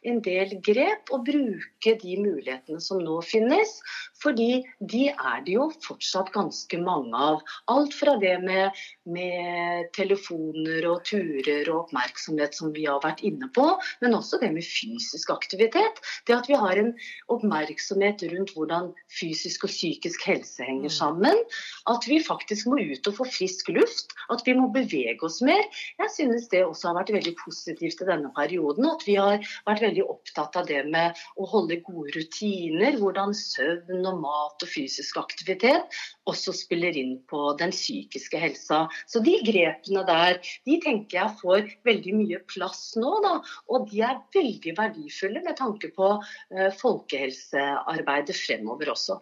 en 0.06 0.20
del 0.24 0.56
grep 0.64 1.12
og 1.14 1.26
bruke 1.28 1.96
de 2.02 2.18
mulighetene 2.20 2.82
som 2.82 3.02
nå 3.02 3.20
finnes. 3.26 3.76
Fordi 4.24 4.64
de 4.80 5.04
er 5.12 5.44
det 5.46 5.54
jo 5.56 5.68
fortsatt 5.84 6.32
ganske 6.34 6.80
mange 6.82 7.14
av. 7.14 7.42
Alt 7.70 7.94
fra 7.96 8.16
det 8.22 8.34
med, 8.42 8.82
med 9.06 9.90
telefoner 9.96 10.88
og 10.90 11.04
turer 11.08 11.70
og 11.70 11.84
oppmerksomhet 11.84 12.56
som 12.56 12.74
vi 12.74 12.88
har 12.88 13.02
vært 13.04 13.22
inne 13.26 13.50
på, 13.54 13.68
men 14.02 14.18
også 14.18 14.40
det 14.42 14.50
med 14.56 14.66
fysisk 14.66 15.30
aktivitet. 15.34 16.02
Det 16.26 16.36
at 16.36 16.50
vi 16.50 16.58
har 16.58 16.80
en 16.80 16.92
oppmerksomhet 17.32 18.26
rundt 18.32 18.54
hvordan 18.56 18.90
fysisk 19.20 19.68
og 19.68 19.74
psykisk 19.74 20.26
helse 20.28 20.66
henger 20.66 20.90
mm. 20.90 20.98
sammen. 20.98 21.42
At 21.90 22.08
vi 22.10 22.20
faktisk 22.24 22.72
må 22.72 22.82
ut 22.82 23.12
og 23.12 23.20
få 23.20 23.30
frisk 23.30 23.70
luft 23.70 23.84
luft, 23.84 24.14
at 24.32 24.42
vi 24.46 24.54
må 24.56 24.68
bevege 24.74 25.22
oss 25.26 25.40
mer. 25.44 25.62
Jeg 26.00 26.12
synes 26.14 26.48
det 26.52 26.64
også 26.64 26.90
har 26.90 26.98
vært 27.00 27.12
veldig 27.14 27.34
positivt 27.40 28.02
i 28.02 28.08
denne 28.08 28.30
perioden. 28.36 28.88
At 28.88 29.04
vi 29.06 29.16
har 29.18 29.44
vært 29.68 29.84
veldig 29.84 30.06
opptatt 30.14 30.56
av 30.60 30.68
det 30.70 30.82
med 30.90 31.18
å 31.36 31.48
holde 31.50 31.80
gode 31.86 32.14
rutiner. 32.16 32.98
Hvordan 33.00 33.34
søvn 33.36 34.04
og 34.10 34.13
mat 34.20 34.64
og 34.64 34.70
fysisk 34.70 35.18
aktivitet 35.20 35.98
også 36.30 36.54
spiller 36.56 36.96
inn 36.98 37.16
på 37.30 37.52
den 37.60 37.74
psykiske 37.74 38.40
helsa. 38.40 38.84
Så 39.10 39.22
de 39.24 39.36
grepene 39.46 40.04
der, 40.08 40.38
de 40.66 40.78
tenker 40.84 41.20
jeg 41.20 41.38
får 41.42 41.72
veldig 41.88 42.14
mye 42.18 42.42
plass 42.50 42.94
nå. 43.00 43.16
Da, 43.24 43.34
og 43.72 43.88
de 43.90 44.04
er 44.06 44.22
veldig 44.34 44.76
verdifulle 44.78 45.44
med 45.44 45.58
tanke 45.60 45.90
på 45.96 46.14
uh, 46.20 46.70
folkehelsearbeidet 46.80 48.36
fremover 48.38 48.94
også. 48.94 49.18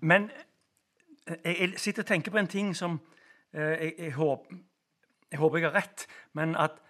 Men 0.00 0.30
eh, 1.26 1.52
jeg 1.54 1.74
sitter 1.82 2.06
og 2.06 2.12
tenker 2.12 2.34
på 2.34 2.40
en 2.42 2.50
ting 2.50 2.72
som 2.76 3.00
Eh, 3.54 3.62
jeg, 3.62 3.94
jeg, 3.98 4.12
håper, 4.12 4.56
jeg, 5.30 5.38
håper, 5.38 5.58
jeg 5.58 5.68
har 5.68 5.76
rett, 5.78 6.06
men 6.32 6.56
at 6.58 6.80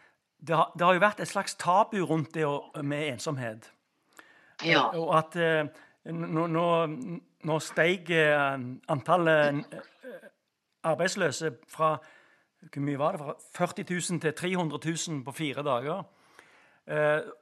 det 0.40 0.56
har, 0.56 0.72
det 0.78 0.86
har, 0.86 0.96
jo 0.96 1.02
vært 1.04 1.20
et 1.20 1.28
slags 1.28 1.56
tabu 1.60 1.98
rundt 2.08 2.34
det 2.34 2.46
med 2.84 3.08
ensomhet. 3.12 3.70
Ja. 4.64 4.86
Og 4.96 5.12
at 5.18 5.36
eh, 5.36 5.68
nå, 6.12 6.46
nå, 6.48 6.64
nå 7.44 7.58
steg 7.62 8.10
eh, 8.14 8.58
antallet 8.92 9.64
arbeidsløse 10.84 11.54
fra 11.68 11.96
hvor 12.64 12.80
mye 12.80 12.98
var 12.98 13.16
det? 13.16 13.20
Fra 13.20 13.66
40 13.66 13.84
000 13.92 14.20
til 14.24 14.32
300 14.32 14.78
000 15.08 15.24
på 15.24 15.32
fire 15.36 15.62
dager. 15.62 16.04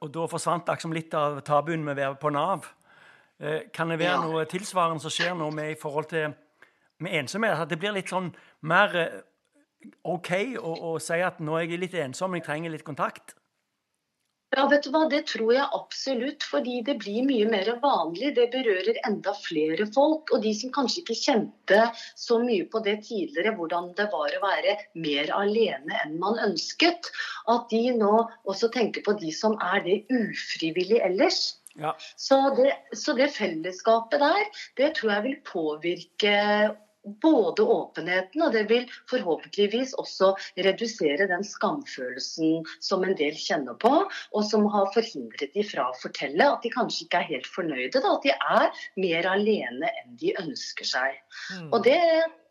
og 0.01 0.09
da 0.13 0.25
forsvant 0.27 0.67
liksom 0.67 0.93
litt 0.95 1.13
av 1.13 1.41
tabuen 1.43 1.83
med 1.83 1.95
å 1.95 1.99
være 1.99 2.15
på 2.19 2.29
Nav. 2.29 2.65
kan 3.73 3.89
det 3.89 3.99
være 3.99 4.11
ja. 4.11 4.21
noe 4.23 4.45
tilsvarende 4.45 5.03
som 5.03 5.11
skjer 5.11 5.33
nå 5.35 5.49
med 5.51 5.71
i 5.71 5.79
forhold 5.79 6.05
til 6.11 6.33
med 7.03 7.19
ensomhet? 7.19 7.59
At 7.59 7.69
det 7.71 7.79
blir 7.81 7.95
litt 7.95 8.11
sånn 8.11 8.31
mer 8.69 8.97
eh, 8.97 9.21
OK 10.07 10.31
å, 10.59 10.73
å 10.93 10.99
si 11.03 11.19
at 11.23 11.41
nå 11.43 11.57
er 11.59 11.67
jeg 11.67 11.81
litt 11.81 11.97
ensom, 11.99 12.35
jeg 12.37 12.45
trenger 12.45 12.73
litt 12.73 12.85
kontakt? 12.87 13.35
Ja, 14.53 14.67
vet 14.69 14.85
du 14.85 14.91
hva, 14.93 15.07
Det 15.09 15.23
tror 15.31 15.51
jeg 15.55 15.65
absolutt, 15.77 16.45
fordi 16.45 16.81
det 16.85 16.97
blir 17.01 17.25
mye 17.25 17.47
mer 17.49 17.71
vanlig. 17.81 18.33
Det 18.37 18.49
berører 18.53 18.99
enda 19.07 19.33
flere 19.39 19.87
folk. 19.95 20.29
Og 20.35 20.43
de 20.43 20.53
som 20.57 20.73
kanskje 20.75 21.01
ikke 21.01 21.17
kjente 21.17 21.79
så 22.19 22.37
mye 22.43 22.67
på 22.69 22.83
det 22.85 22.99
tidligere, 23.07 23.55
hvordan 23.57 23.91
det 23.97 24.09
var 24.13 24.37
å 24.37 24.43
være 24.45 24.77
mer 24.93 25.33
alene 25.33 25.97
enn 26.03 26.19
man 26.21 26.37
ønsket, 26.45 27.09
at 27.49 27.67
de 27.73 27.83
nå 27.97 28.13
også 28.45 28.69
tenker 28.75 29.05
på 29.05 29.17
de 29.17 29.33
som 29.33 29.57
er 29.73 29.81
det 29.87 29.99
ufrivillig 30.13 31.01
ellers. 31.01 31.41
Ja. 31.73 31.95
Så, 32.15 32.37
det, 32.57 32.75
så 32.93 33.15
det 33.17 33.31
fellesskapet 33.33 34.21
der, 34.21 34.43
det 34.77 34.93
tror 34.99 35.15
jeg 35.15 35.25
vil 35.25 35.39
påvirke 35.47 36.33
både 37.03 37.63
åpenheten, 37.63 38.41
og 38.45 38.53
det 38.55 38.63
vil 38.69 38.85
forhåpentligvis 39.11 39.93
også 39.99 40.33
redusere 40.65 41.27
den 41.29 41.43
skamfølelsen 41.47 42.63
som 42.83 43.03
en 43.03 43.17
del 43.19 43.35
kjenner 43.39 43.77
på, 43.79 43.91
og 44.07 44.45
som 44.47 44.67
har 44.73 44.91
forhindret 44.95 45.53
de 45.55 45.65
fra 45.67 45.89
å 45.89 45.97
fortelle 45.99 46.47
at 46.49 46.63
de 46.63 46.71
kanskje 46.73 47.07
ikke 47.07 47.23
er 47.23 47.31
helt 47.33 47.49
fornøyde. 47.55 47.99
Da, 47.99 48.15
at 48.15 48.27
de 48.27 48.33
er 48.35 48.85
mer 49.03 49.29
alene 49.33 49.91
enn 50.03 50.15
de 50.19 50.35
ønsker 50.39 50.87
seg. 50.87 51.19
Mm. 51.51 51.69
Og 51.71 51.83
det 51.85 51.99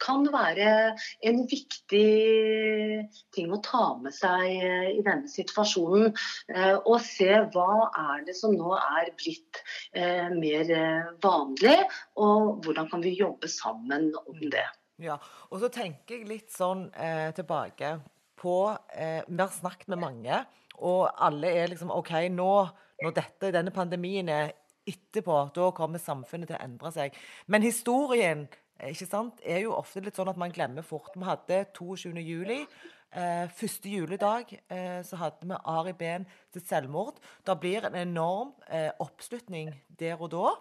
kan 0.03 0.27
være 0.33 0.69
en 1.29 1.41
viktig 1.51 2.07
ting 3.35 3.55
å 3.55 3.61
ta 3.65 3.85
med 4.03 4.15
seg 4.17 4.45
eh, 4.51 4.89
i 4.97 5.03
denne 5.07 5.31
situasjonen. 5.31 6.13
Eh, 6.53 6.77
og 6.81 6.99
se 7.07 7.31
hva 7.55 7.89
er 7.91 8.27
det 8.29 8.37
som 8.39 8.55
nå 8.57 8.75
er 8.79 9.13
blitt 9.19 9.63
eh, 9.95 10.29
mer 10.35 10.73
vanlig, 11.23 11.79
og 12.21 12.65
hvordan 12.65 12.91
kan 12.91 13.05
vi 13.05 13.17
jobbe 13.19 13.51
sammen 13.51 14.11
om 14.27 14.47
det. 14.53 14.67
Ja, 15.03 15.19
og 15.51 15.63
så 15.63 15.71
tenker 15.73 16.19
jeg 16.19 16.29
litt 16.31 16.53
sånn 16.55 16.87
eh, 16.95 17.31
tilbake 17.35 17.97
på 18.43 18.57
eh, 18.95 19.23
Vi 19.27 19.39
har 19.39 19.55
snakket 19.55 19.91
med 19.93 20.03
mange, 20.03 20.43
og 20.83 21.07
alle 21.23 21.51
er 21.63 21.71
liksom 21.71 21.93
OK, 21.95 22.13
nå 22.33 22.53
når 23.03 23.15
dette, 23.17 23.51
denne 23.55 23.73
pandemien 23.75 24.29
er 24.31 24.53
etterpå, 24.87 25.37
da 25.55 25.71
kommer 25.75 26.03
samfunnet 26.03 26.51
til 26.51 26.59
å 26.59 26.63
endre 26.65 26.91
seg. 26.95 27.17
Men 27.51 27.65
historien 27.67 28.47
ikke 28.91 29.07
sant, 29.07 29.41
er 29.47 29.63
jo 29.63 29.77
ofte 29.77 30.03
litt 30.03 30.19
sånn 30.19 30.33
at 30.33 30.41
man 30.41 30.53
glemmer 30.55 30.85
fort. 30.87 31.15
Vi 31.15 31.27
hadde 31.27 31.63
22. 31.77 32.17
juli. 32.25 32.63
Eh, 33.13 33.45
første 33.53 33.91
juledag 33.93 34.55
eh, 34.73 35.03
så 35.05 35.19
hadde 35.21 35.45
vi 35.45 35.57
Ari 35.69 35.93
Behn 35.93 36.25
til 36.53 36.65
selvmord. 36.65 37.19
Det 37.45 37.59
blir 37.61 37.85
en 37.85 37.99
enorm 38.01 38.55
eh, 38.73 38.89
oppslutning 39.05 39.73
der 40.01 40.17
og 40.17 40.33
da. 40.33 40.53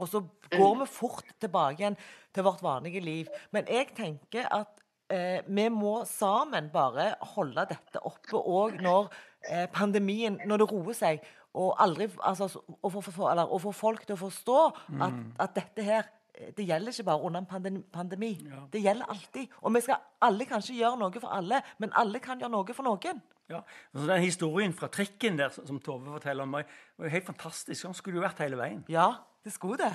Og 0.00 0.08
så 0.08 0.22
går 0.54 0.78
vi 0.80 0.86
fort 0.88 1.34
tilbake 1.40 1.82
igjen 1.82 1.98
til 2.32 2.46
vårt 2.46 2.62
vanlige 2.64 3.02
liv. 3.04 3.28
Men 3.52 3.68
jeg 3.68 3.90
tenker 3.96 4.48
at 4.56 4.80
eh, 5.12 5.42
vi 5.46 5.66
må 5.68 6.00
sammen 6.08 6.70
bare 6.72 7.12
holde 7.34 7.66
dette 7.74 8.00
oppe 8.08 8.40
òg 8.40 8.80
når 8.80 9.10
eh, 9.50 9.66
pandemien 9.68 10.40
Når 10.46 10.64
det 10.64 10.70
roer 10.72 10.96
seg. 10.96 11.28
Og, 11.50 11.74
aldri, 11.82 12.06
altså, 12.22 12.46
og, 12.82 12.92
for, 12.92 13.02
for, 13.10 13.28
eller, 13.32 13.50
og 13.50 13.60
få 13.64 13.72
folk 13.74 14.04
til 14.06 14.14
å 14.14 14.20
forstå 14.20 14.58
at, 15.02 15.12
mm. 15.12 15.30
at 15.42 15.56
dette 15.56 15.82
her 15.82 16.10
det 16.56 16.66
gjelder 16.66 16.94
ikke 16.94 17.06
bare 17.08 17.26
under 17.26 17.40
en 17.40 17.82
pandemi. 17.92 18.30
Ja. 18.46 18.62
Det 18.72 18.82
gjelder 18.82 19.10
alltid. 19.12 19.56
Og 19.60 19.74
vi 19.74 19.82
skal 19.84 20.00
alle 20.22 20.46
kanskje 20.48 20.78
gjøre 20.78 21.00
noe 21.00 21.20
for 21.20 21.32
alle, 21.36 21.62
men 21.78 21.92
alle 22.00 22.20
kan 22.24 22.40
gjøre 22.40 22.52
noe 22.54 22.76
for 22.76 22.86
noen. 22.86 23.20
Ja, 23.50 23.64
altså 23.94 24.06
Den 24.06 24.22
historien 24.22 24.72
fra 24.72 24.86
trikken 24.88 25.38
der 25.38 25.50
som 25.50 25.80
Tove 25.82 26.12
forteller 26.12 26.46
om 26.46 26.54
var 26.54 27.10
helt 27.10 27.26
fantastisk. 27.26 27.80
Sånn 27.82 27.96
skulle 27.98 28.18
det 28.18 28.22
jo 28.22 28.28
vært 28.28 28.42
hele 28.44 28.60
veien. 28.60 28.84
Ja, 28.88 29.10
det 29.44 29.52
skulle 29.56 29.80
det. 29.80 29.94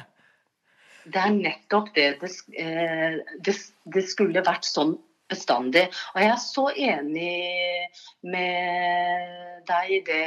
Det 1.05 1.21
er 1.21 1.35
nettopp 1.35 1.91
det. 1.95 2.07
Det, 2.21 2.31
eh, 2.59 3.19
det, 3.45 3.55
det 3.93 4.03
skulle 4.09 4.43
vært 4.43 4.67
sånn 4.67 4.97
bestandig. 5.31 5.85
Og 6.13 6.21
jeg 6.21 6.31
er 6.31 6.41
så 6.41 6.65
enig 6.69 7.35
med 8.25 9.63
deg 9.69 9.93
i 9.93 10.01
det, 10.05 10.25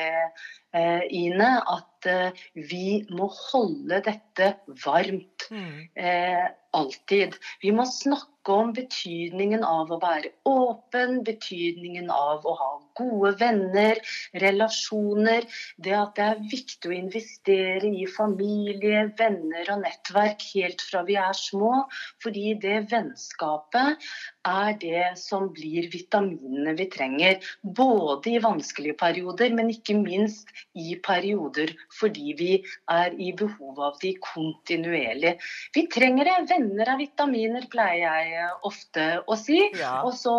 Ine, 0.75 1.51
at 1.65 2.07
eh, 2.07 2.31
vi 2.55 3.05
må 3.11 3.31
holde 3.33 4.03
dette 4.05 4.55
varmt. 4.85 5.49
Mm. 5.51 5.89
Eh, 5.97 6.49
alltid. 6.77 7.37
Vi 7.63 7.73
må 7.73 7.87
snakke 7.89 8.53
om 8.53 8.71
betydningen 8.77 9.65
av 9.65 9.91
å 9.93 9.99
være 10.01 10.31
åpen, 10.49 11.23
betydningen 11.25 12.09
av 12.13 12.47
å 12.49 12.55
ha 12.57 12.69
gode 12.99 13.35
venner, 13.41 14.01
relasjoner. 14.41 15.45
Det 15.77 15.95
at 15.97 16.15
det 16.17 16.27
er 16.27 16.45
viktig 16.53 16.91
å 16.91 16.97
investere 16.97 17.89
i 17.89 18.07
familie, 18.09 19.07
venner 19.19 19.73
og 19.75 19.83
nettverk 19.85 20.45
helt 20.55 20.85
fra 20.85 21.05
vi 21.09 21.19
er 21.21 21.37
små. 21.37 21.85
Fordi 22.25 22.55
det 22.63 22.79
vennskapet 22.93 24.09
er 24.49 24.79
det 24.81 25.05
som 25.21 25.51
blir 25.53 25.91
vitaminene 25.93 26.77
vi 26.79 26.89
trenger. 26.93 27.41
Både 27.63 28.37
i 28.37 28.43
vanskelige 28.45 28.97
perioder, 29.01 29.53
men 29.57 29.73
ikke 29.75 29.99
minst 30.01 30.53
i 30.79 30.97
perioder 31.05 31.75
fordi 31.99 32.35
vi 32.39 32.51
er 32.93 33.15
i 33.15 33.33
behov 33.39 33.81
av 33.91 34.01
de 34.03 34.15
kontinuerlig. 34.23 35.37
Vi 35.75 35.87
trenger 35.93 36.31
det. 36.31 36.37
Venner 36.53 36.95
av 36.95 37.03
vitaminer, 37.03 37.69
pleier 37.71 38.27
jeg 38.29 38.51
ofte 38.69 39.09
å 39.27 39.39
si. 39.39 39.61
Ja. 39.79 40.01
Og 40.07 40.15
så 40.19 40.37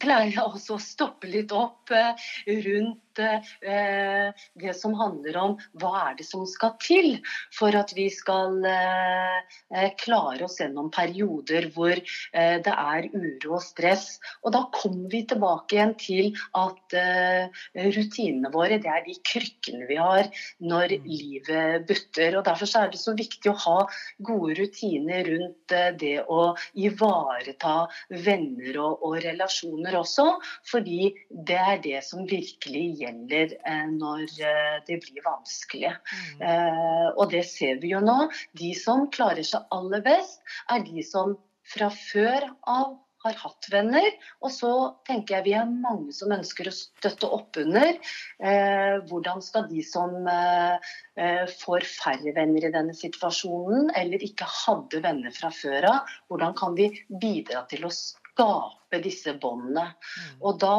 pleier 0.00 0.30
jeg 0.32 0.44
også 0.44 0.76
å 0.76 0.82
stoppe 0.82 1.30
litt 1.30 1.52
opp 1.52 1.90
eh, 1.94 2.14
rundt 3.18 3.18
eh, 3.62 4.32
det 4.54 4.74
som 4.74 4.94
handler 4.94 5.36
om 5.36 5.56
hva 5.80 6.10
er 6.10 6.16
det 6.18 6.26
som 6.26 6.46
skal 6.46 6.76
til 6.80 7.18
for 7.56 7.74
at 7.74 7.92
vi 7.96 8.08
skal 8.10 8.64
eh, 8.64 9.38
eh, 9.74 9.90
klare 9.98 10.44
oss 10.44 10.60
gjennom 10.60 10.90
perioder 10.90 11.70
hvor 11.74 11.92
eh, 11.92 12.60
det 12.62 12.74
er 12.74 13.08
uro 13.12 13.56
og 13.56 13.62
stress. 13.62 14.18
Og 14.44 14.52
da 14.52 14.64
kommer 14.72 15.10
vi 15.10 15.24
tilbake 15.26 15.76
igjen 15.76 15.94
til 15.98 16.32
at 16.56 16.94
eh, 16.94 17.48
rutinene 17.74 18.52
våre 18.52 18.80
det 18.80 18.90
er 18.90 19.04
de 19.06 19.16
krykkene 19.24 19.88
vi 19.88 19.98
har 19.98 20.30
når 20.60 20.96
livet 21.04 21.86
butter. 21.88 22.38
Og 22.38 22.44
Derfor 22.44 22.70
er 22.80 22.90
det 22.92 23.00
så 23.00 23.14
viktig 23.16 23.50
å 23.50 23.58
ha 23.66 23.78
gode 24.18 24.56
rutiner 24.60 25.24
rundt 25.26 25.74
eh, 25.74 25.90
det 26.00 26.16
å 26.28 26.54
ivareta 26.74 27.86
venner 28.10 28.80
og, 28.80 29.04
og 29.06 29.18
relasjoner 29.24 29.98
også, 29.98 30.28
fordi 30.70 31.12
det 31.30 31.58
er 31.58 31.80
det 31.82 32.00
som 32.06 32.26
virkelig 32.28 32.99
gjelder 33.00 33.54
eh, 33.58 33.84
når 33.92 34.24
eh, 34.24 34.78
det 34.86 35.00
blir 35.04 35.26
vanskelig. 35.26 35.92
Mm. 36.12 36.46
Eh, 36.48 37.06
og 37.16 37.30
det 37.34 37.44
ser 37.50 37.80
vi 37.82 37.94
jo 37.94 38.02
nå. 38.04 38.18
De 38.60 38.72
som 38.78 39.08
klarer 39.14 39.46
seg 39.46 39.68
aller 39.74 40.04
best, 40.06 40.42
er 40.72 40.84
de 40.86 41.04
som 41.06 41.38
fra 41.70 41.90
før 41.94 42.50
av 42.68 42.98
har 43.24 43.36
hatt 43.36 43.68
venner. 43.72 44.08
Og 44.44 44.52
så 44.54 44.70
tenker 45.08 45.36
jeg 45.36 45.46
vi 45.48 45.56
er 45.58 45.68
mange 45.70 46.14
som 46.16 46.32
ønsker 46.34 46.70
å 46.70 46.74
støtte 46.74 47.28
opp 47.28 47.58
under. 47.60 47.98
Eh, 48.40 48.96
hvordan 49.10 49.42
skal 49.44 49.68
de 49.70 49.82
som 49.86 50.28
eh, 50.30 50.94
får 51.60 51.88
færre 51.88 52.34
venner 52.36 52.66
i 52.66 52.72
denne 52.72 52.96
situasjonen, 52.96 53.92
eller 53.98 54.24
ikke 54.24 54.48
hadde 54.48 55.02
venner 55.04 55.36
fra 55.36 55.52
før 55.54 55.90
av, 55.92 56.16
hvordan 56.32 56.56
kan 56.58 56.78
vi 56.78 56.90
bidra 57.10 57.66
til 57.70 57.86
å 57.88 57.92
skape 57.94 59.02
disse 59.04 59.36
båndene? 59.40 59.90
Mm. 59.92 60.34
Og 60.40 60.60
da 60.64 60.76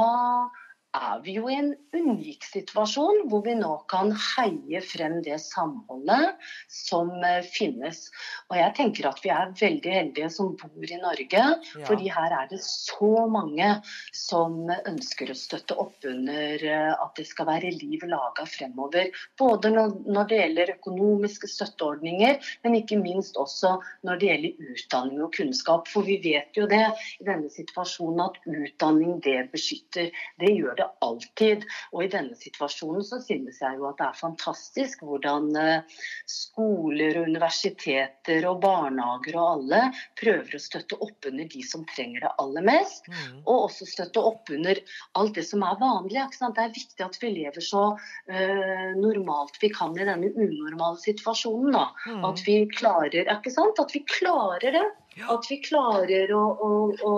er 0.97 1.21
vi 1.23 1.36
jo 1.38 1.47
i 1.49 1.56
en 1.56 1.71
unik 1.95 2.43
situasjon 2.49 3.21
hvor 3.32 3.43
vi 3.45 3.54
nå 3.56 3.71
kan 3.91 4.12
heie 4.12 4.82
frem 4.84 5.19
det 5.23 5.38
samholdet 5.43 6.36
som 6.71 7.13
eh, 7.23 7.39
finnes. 7.47 8.04
Og 8.51 8.58
jeg 8.60 8.75
tenker 8.77 9.08
at 9.10 9.21
vi 9.23 9.32
er 9.32 9.54
veldig 9.60 9.93
heldige 9.95 10.30
som 10.34 10.54
bor 10.60 10.84
i 10.91 10.99
Norge, 11.01 11.43
Ja. 11.71 11.86
fordi 11.88 12.10
her 12.12 12.34
er 12.36 12.47
det 12.49 12.60
så 12.63 13.27
mange 13.32 13.67
som 14.15 14.67
ønsker 14.69 15.32
å 15.32 15.38
støtte 15.38 15.77
opp 15.80 16.04
under 16.08 16.65
eh, 16.67 16.91
at 16.91 17.15
det 17.15 17.27
skal 17.30 17.47
være 17.47 17.71
liv 17.71 18.04
laga 18.08 18.45
fremover. 18.49 19.12
Både 19.39 19.71
når 19.71 19.95
når 20.12 20.27
det 20.30 20.39
gjelder 20.41 20.73
økonomiske 20.75 21.47
støtteordninger, 21.51 22.39
men 22.63 22.75
ikke 22.80 22.99
minst 22.99 23.38
også 23.39 23.77
når 24.08 24.19
det 24.19 24.30
gjelder 24.30 24.75
utdanning 24.75 25.23
og 25.23 25.34
kunnskap. 25.36 25.88
For 25.91 26.08
vi 26.08 26.19
vet 26.23 26.58
jo 26.58 26.67
det 26.71 26.84
i 27.19 27.27
denne 27.27 27.51
situasjonen 27.51 28.23
at 28.25 28.39
utdanning 28.45 29.19
det 29.23 29.51
beskytter. 29.54 30.12
Det 30.41 30.51
gjør 30.51 30.75
det 30.80 30.80
alltid. 31.05 31.65
Og 31.91 32.05
i 32.05 32.09
denne 32.11 32.37
situasjonen 32.37 33.03
så 33.05 33.19
synes 33.23 33.59
jeg 33.61 33.79
jo 33.79 33.87
at 33.89 33.99
det 33.99 34.07
er 34.07 34.19
fantastisk 34.19 35.03
hvordan 35.05 35.49
eh, 35.59 35.99
skoler 36.29 37.21
og 37.21 37.29
universiteter 37.31 38.47
og 38.49 38.61
barnehager 38.63 39.37
og 39.39 39.49
alle 39.55 39.81
prøver 40.19 40.57
å 40.57 40.61
støtte 40.61 40.99
opp 41.01 41.29
under 41.29 41.49
de 41.51 41.63
som 41.65 41.85
trenger 41.89 42.25
det 42.25 42.33
aller 42.43 42.67
mest. 42.67 43.09
Mm. 43.11 43.41
Og 43.45 43.67
også 43.67 43.89
støtte 43.89 44.23
opp 44.31 44.51
under 44.53 44.81
alt 45.19 45.35
det 45.37 45.45
som 45.47 45.65
er 45.67 45.79
vanlig. 45.81 46.19
Ikke 46.21 46.39
sant? 46.39 46.57
Det 46.57 46.65
er 46.67 46.75
viktig 46.75 47.07
at 47.07 47.19
vi 47.21 47.33
lever 47.35 47.65
så 47.65 47.83
uh, 47.95 48.89
normalt 48.97 49.57
vi 49.61 49.71
kan 49.73 49.95
i 49.97 50.07
denne 50.07 50.31
unormale 50.31 50.99
situasjonen. 51.01 51.77
Mm. 52.07 52.25
At 52.27 52.43
vi 52.47 52.57
klarer 52.73 53.29
ikke 53.35 53.53
sant? 53.53 53.79
At 53.81 53.93
vi 53.95 54.03
klarer 54.07 54.77
det. 54.79 54.87
Ja. 55.19 55.33
At 55.35 55.47
vi 55.51 55.59
klarer 55.63 56.31
å, 56.35 56.43
å, 56.63 56.71
å 57.03 57.15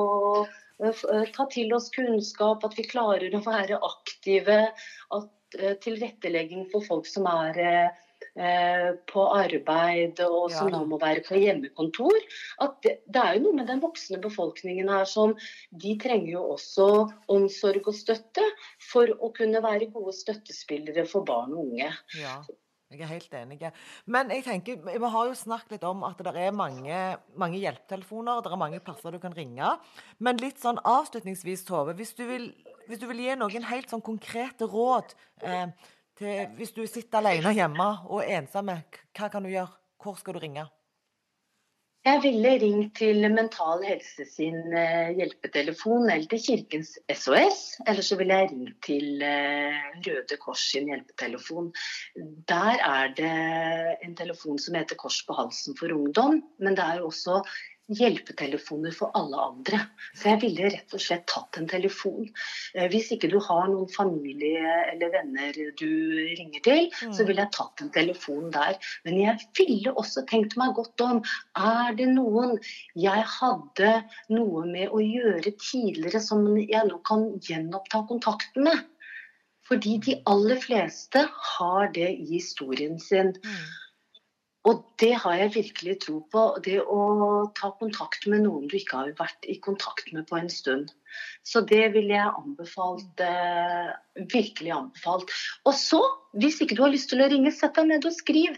ta 1.35 1.47
til 1.51 1.73
oss 1.75 1.89
kunnskap, 1.93 2.63
at 2.65 2.77
vi 2.77 2.87
klarer 2.87 3.35
å 3.35 3.43
være 3.45 3.79
aktive. 3.83 4.59
At 5.15 5.59
eh, 5.59 5.75
tilrettelegging 5.83 6.67
for 6.71 6.85
folk 6.87 7.09
som 7.09 7.27
er 7.29 7.59
eh, 7.61 8.01
eh, 8.39 8.89
på 9.11 9.25
arbeid 9.35 10.19
og 10.25 10.51
som 10.53 10.71
nå 10.73 10.83
må 10.89 10.99
være 11.01 11.23
på 11.27 11.39
hjemmekontor. 11.41 12.17
At 12.63 12.75
det, 12.85 12.97
det 13.05 13.23
er 13.23 13.37
jo 13.37 13.45
noe 13.47 13.59
med 13.61 13.69
den 13.71 13.83
voksne 13.83 14.21
befolkningen 14.23 14.91
her 14.91 15.07
som 15.09 15.35
de 15.83 15.95
trenger 16.01 16.35
jo 16.35 16.43
også 16.55 16.89
omsorg 17.33 17.89
og 17.91 17.97
støtte 17.97 18.45
for 18.91 19.13
å 19.19 19.31
kunne 19.37 19.63
være 19.63 19.91
gode 19.93 20.15
støttespillere 20.17 21.07
for 21.09 21.25
barn 21.27 21.55
og 21.55 21.67
unge. 21.67 21.93
Ja, 22.19 22.39
jeg 22.99 23.05
er 23.07 23.11
helt 23.11 23.35
enig. 23.39 23.71
Men 24.05 24.31
jeg 24.33 24.45
tenker, 24.45 24.83
vi 24.85 25.11
har 25.15 25.29
jo 25.29 25.37
snakket 25.37 25.77
litt 25.77 25.87
om 25.87 26.03
at 26.07 26.21
det 26.25 26.33
er 26.39 26.55
mange, 26.55 26.99
mange 27.39 27.61
hjelpetelefoner, 27.61 28.43
det 28.43 28.51
er 28.51 28.61
mange 28.61 28.81
plasser 28.83 29.15
du 29.15 29.19
kan 29.23 29.35
ringe. 29.35 29.73
Men 30.23 30.41
litt 30.41 30.61
sånn 30.61 30.81
avslutningsvis, 30.83 31.65
Tove, 31.67 31.95
hvis 31.97 32.13
du 32.17 32.23
vil, 32.29 32.49
hvis 32.89 33.01
du 33.01 33.07
vil 33.09 33.23
gi 33.25 33.35
noen 33.39 33.67
helt 33.71 33.91
sånn 33.91 34.03
konkrete 34.05 34.67
råd 34.69 35.15
eh, 35.47 35.67
til, 36.19 36.45
hvis 36.59 36.75
du 36.75 36.83
sitter 36.87 37.21
alene 37.21 37.55
hjemme 37.55 37.89
og 38.09 38.23
er 38.23 38.41
ensomme, 38.41 38.81
hva 39.17 39.31
kan 39.33 39.45
du 39.45 39.53
gjøre? 39.53 39.71
Hvor 40.03 40.17
skal 40.19 40.35
du 40.35 40.43
ringe? 40.43 40.67
Jeg 42.03 42.19
ville 42.19 42.49
ringt 42.59 42.97
til 42.99 43.23
Mental 43.31 43.83
Helse 43.87 44.25
sin 44.27 44.73
eh, 44.75 45.13
hjelpetelefon 45.15 46.09
eller 46.11 46.25
til 46.27 46.41
Kirkens 46.43 46.97
SOS. 47.07 47.61
Eller 47.87 48.03
så 48.03 48.17
ville 48.19 48.39
jeg 48.41 48.49
ringt 48.51 48.81
til 48.83 49.23
eh, 49.23 49.77
Røde 50.03 50.37
Kors 50.41 50.65
sin 50.73 50.89
hjelpetelefon. 50.91 51.69
Der 52.51 52.75
er 52.89 53.13
det 53.15 53.31
en 54.03 54.17
telefon 54.19 54.59
som 54.59 54.75
heter 54.75 54.99
Kors 54.99 55.21
på 55.23 55.37
halsen 55.37 55.79
for 55.79 55.95
ungdom. 55.95 56.41
Men 56.59 56.75
det 56.75 56.83
er 56.83 56.99
jo 56.99 57.07
også 57.07 57.39
hjelpetelefoner 57.91 58.93
for 58.95 59.11
alle 59.17 59.39
andre. 59.43 59.79
Så 60.15 60.29
jeg 60.31 60.39
ville 60.43 60.69
rett 60.71 60.93
og 60.95 61.01
slett 61.03 61.25
tatt 61.27 61.57
en 61.59 61.67
telefon. 61.67 62.29
Eh, 62.75 62.87
Hvis 62.91 63.11
ikke 63.11 63.29
du 63.31 63.39
har 63.43 63.67
noen 63.67 63.89
familie 63.91 64.63
eller 64.93 65.11
venner 65.11 65.51
du 65.79 65.89
ringer 66.37 66.63
til, 66.63 66.87
så 67.11 67.25
ville 67.27 67.43
jeg 67.43 67.51
tatt 67.57 67.81
en 67.83 67.91
telefon 67.91 68.51
der. 68.53 68.77
Men 69.05 69.19
jeg 69.19 69.49
ville 69.59 69.93
også 69.93 70.25
tenkt 70.29 70.55
meg 70.57 70.75
godt 70.75 71.01
om. 71.01 71.21
Er 71.59 71.93
det 71.97 72.07
noen 72.13 72.57
jeg 72.95 73.27
hadde 73.35 73.93
noe 74.29 74.65
med 74.65 74.89
å 74.89 75.03
gjøre 75.03 75.51
tidligere 75.59 76.21
som 76.23 76.47
jeg 76.57 76.87
nå 76.87 77.01
kan 77.07 77.27
gjenoppta 77.43 78.05
kontakten 78.07 78.63
med? 78.69 78.85
Fordi 79.67 79.97
de 80.03 80.17
aller 80.27 80.59
fleste 80.59 81.21
har 81.57 81.87
det 81.95 82.09
i 82.11 82.25
historien 82.33 82.99
sin. 82.99 83.31
Og 84.63 84.83
det 85.01 85.11
har 85.19 85.35
jeg 85.35 85.53
virkelig 85.57 85.93
tro 86.05 86.21
på. 86.31 86.43
Det 86.63 86.77
å 86.79 86.99
ta 87.57 87.73
kontakt 87.79 88.27
med 88.31 88.45
noen 88.45 88.69
du 88.71 88.77
ikke 88.79 89.01
har 89.01 89.15
vært 89.17 89.47
i 89.51 89.57
kontakt 89.63 90.13
med 90.15 90.23
på 90.29 90.37
en 90.39 90.47
stund. 90.51 90.93
Så 91.43 91.65
det 91.67 91.89
ville 91.95 92.15
jeg 92.15 92.31
anbefalt. 92.31 93.23
Eh, 93.23 93.89
virkelig 94.31 94.71
anbefalt. 94.71 95.33
Og 95.67 95.75
så, 95.75 95.99
hvis 96.39 96.61
ikke 96.63 96.77
du 96.79 96.85
har 96.85 96.93
lyst 96.93 97.11
til 97.11 97.25
å 97.25 97.27
ringe, 97.31 97.51
sett 97.51 97.75
deg 97.75 97.91
ned 97.91 98.07
og 98.07 98.15
skriv. 98.15 98.55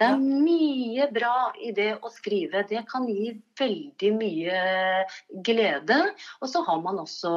Det 0.00 0.08
er 0.08 0.16
mye 0.18 1.06
bra 1.12 1.50
i 1.60 1.74
det 1.76 1.90
å 2.00 2.10
skrive. 2.10 2.64
Det 2.66 2.82
kan 2.88 3.04
gi 3.06 3.34
veldig 3.60 4.12
mye 4.16 4.60
glede. 5.44 6.00
Og 6.40 6.48
så 6.50 6.64
har 6.66 6.80
man 6.82 7.02
også 7.02 7.30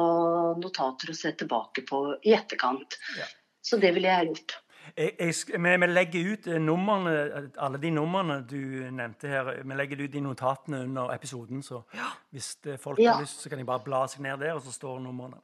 notater 0.58 1.12
å 1.12 1.18
se 1.18 1.34
tilbake 1.36 1.84
på 1.86 2.06
i 2.24 2.32
etterkant. 2.34 2.96
Ja. 3.20 3.28
Så 3.64 3.78
det 3.80 3.92
ville 3.96 4.08
jeg 4.08 4.32
gjort. 4.32 4.56
Jeg, 4.96 5.12
jeg, 5.18 5.34
vi, 5.60 5.76
vi 5.80 5.86
legger 5.86 6.32
ut 6.32 6.46
eh, 6.46 6.60
numrene, 6.60 7.14
eh, 7.36 7.48
alle 7.58 7.78
de 7.82 7.90
numrene 7.90 8.40
du 8.50 8.56
nevnte 8.92 9.28
her. 9.28 9.50
Vi 9.64 9.74
legger 9.74 10.04
ut 10.04 10.14
i 10.14 10.20
notatene 10.20 10.82
under 10.84 11.10
episoden, 11.14 11.62
så 11.62 11.82
hvis 12.30 12.56
eh, 12.66 12.78
folk 12.78 12.98
Ja. 13.00 13.12
har 13.12 13.20
lyst, 13.22 13.40
så 13.42 13.48
kan 13.48 13.58
de 13.58 13.64
bare 13.64 13.80
bla 13.84 14.06
seg 14.06 14.20
ned 14.22 14.38
der, 14.38 14.52
og 14.54 14.62
så 14.62 14.72
står 14.72 15.00
numrene. 15.00 15.40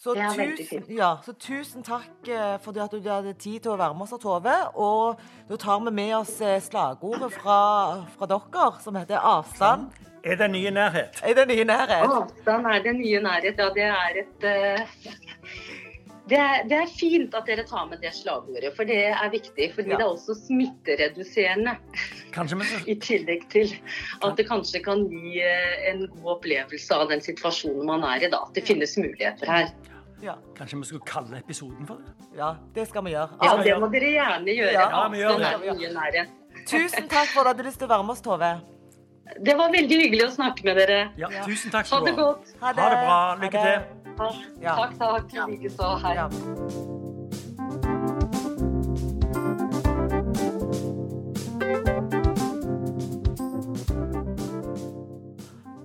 Så, 0.00 0.14
tusen, 0.14 0.84
ja, 0.96 1.16
så 1.24 1.32
tusen 1.36 1.82
takk 1.84 2.28
eh, 2.28 2.54
for 2.64 2.72
at 2.80 2.90
du 2.90 3.04
hadde 3.04 3.34
tid 3.36 3.60
til 3.60 3.74
å 3.74 3.76
være 3.76 3.94
med 3.94 4.06
oss, 4.08 4.14
Tove. 4.22 4.54
Og 4.80 5.20
da 5.50 5.56
tar 5.60 5.82
vi 5.84 5.90
med 5.92 6.14
oss 6.16 6.40
eh, 6.40 6.56
slagordet 6.64 7.32
fra, 7.34 7.58
fra 8.16 8.26
dere, 8.30 8.70
som 8.80 8.96
heter 8.96 9.20
'avstand 9.20 9.90
Er 10.24 10.36
det 10.36 10.50
nye 10.50 10.70
nærhet? 10.70 11.20
er 11.22 11.34
den 11.34 11.48
nye 11.48 11.64
nærhet'. 11.64 12.08
Avstand 12.08 12.66
er 12.66 12.82
det 12.82 12.94
nye 12.96 13.20
nærhet. 13.20 13.58
Ja, 13.58 13.68
det 13.74 13.82
er 13.82 14.12
et 14.24 14.44
eh, 14.44 14.86
Det 16.28 16.38
er, 16.38 16.64
det 16.68 16.76
er, 16.76 16.90
fint 16.92 17.34
at 17.34 17.46
dere 17.48 17.64
tar 17.66 17.86
med 17.90 18.02
det 18.04 18.12
slagordet, 18.14 18.72
for 18.76 18.88
det 18.88 18.98
er 19.08 19.30
viktig. 19.32 19.70
Fordi 19.74 19.92
ja. 19.92 19.98
det 19.98 20.04
er 20.04 20.10
også 20.10 20.36
smittereduserende. 20.44 21.76
I 22.92 22.96
tillegg 23.02 23.46
til 23.50 23.72
at 24.26 24.36
det 24.38 24.46
kanskje 24.48 24.82
kan 24.84 25.06
gi 25.10 25.40
eh, 25.42 25.78
en 25.90 26.04
god 26.16 26.36
opplevelse 26.36 26.96
av 26.96 27.08
den 27.10 27.24
situasjonen 27.24 27.86
man 27.88 28.04
er 28.06 28.28
i 28.28 28.32
da. 28.32 28.44
At 28.46 28.58
det 28.58 28.66
finnes 28.68 28.96
muligheter 29.00 29.50
her. 29.50 29.72
Ja. 30.20 30.36
Kanskje 30.56 30.78
vi 30.78 30.90
skulle 30.90 31.06
kalle 31.08 31.38
episoden 31.40 31.86
for 31.88 32.02
det? 32.04 32.28
Ja, 32.36 32.54
det 32.74 32.88
skal 32.90 33.04
vi 33.06 33.14
gjøre. 33.16 33.40
Ja, 33.40 33.56
det 33.64 33.78
må 33.80 33.88
dere 33.92 34.12
gjerne 34.18 34.58
gjøre. 34.58 34.74
Ja, 34.76 35.06
vi 35.08 35.22
gjør 35.24 36.12
det. 36.12 36.26
Tusen 36.68 37.08
takk 37.08 37.32
for 37.32 37.48
at 37.48 37.56
du 37.56 37.62
hadde 37.62 37.66
lyst 37.70 37.80
til 37.80 37.88
å 37.88 37.94
være 37.94 38.04
med 38.04 38.14
oss, 38.14 38.22
Tove. 38.24 38.52
Det 39.46 39.54
var 39.56 39.70
veldig 39.72 39.98
hyggelig 40.04 40.26
å 40.26 40.30
snakke 40.34 40.66
med 40.66 40.78
dere. 40.80 41.00
Ja, 41.20 41.30
tusen 41.46 41.72
takk 41.72 41.88
skal 41.88 42.04
du 42.04 42.10
ha. 42.10 42.12
Ha 42.12 42.16
det 42.16 42.18
godt. 42.20 42.54
Ha 42.60 42.72
det, 42.74 42.82
ha 42.82 42.90
det 42.92 43.00
bra. 43.06 43.20
Lykke 43.44 43.64
til. 43.64 43.99
Ja. 44.60 44.74
Takk, 44.76 44.98
takk. 44.98 45.32
Likeså. 45.48 45.86
Hei. 46.02 46.14
Ja. 46.14 46.28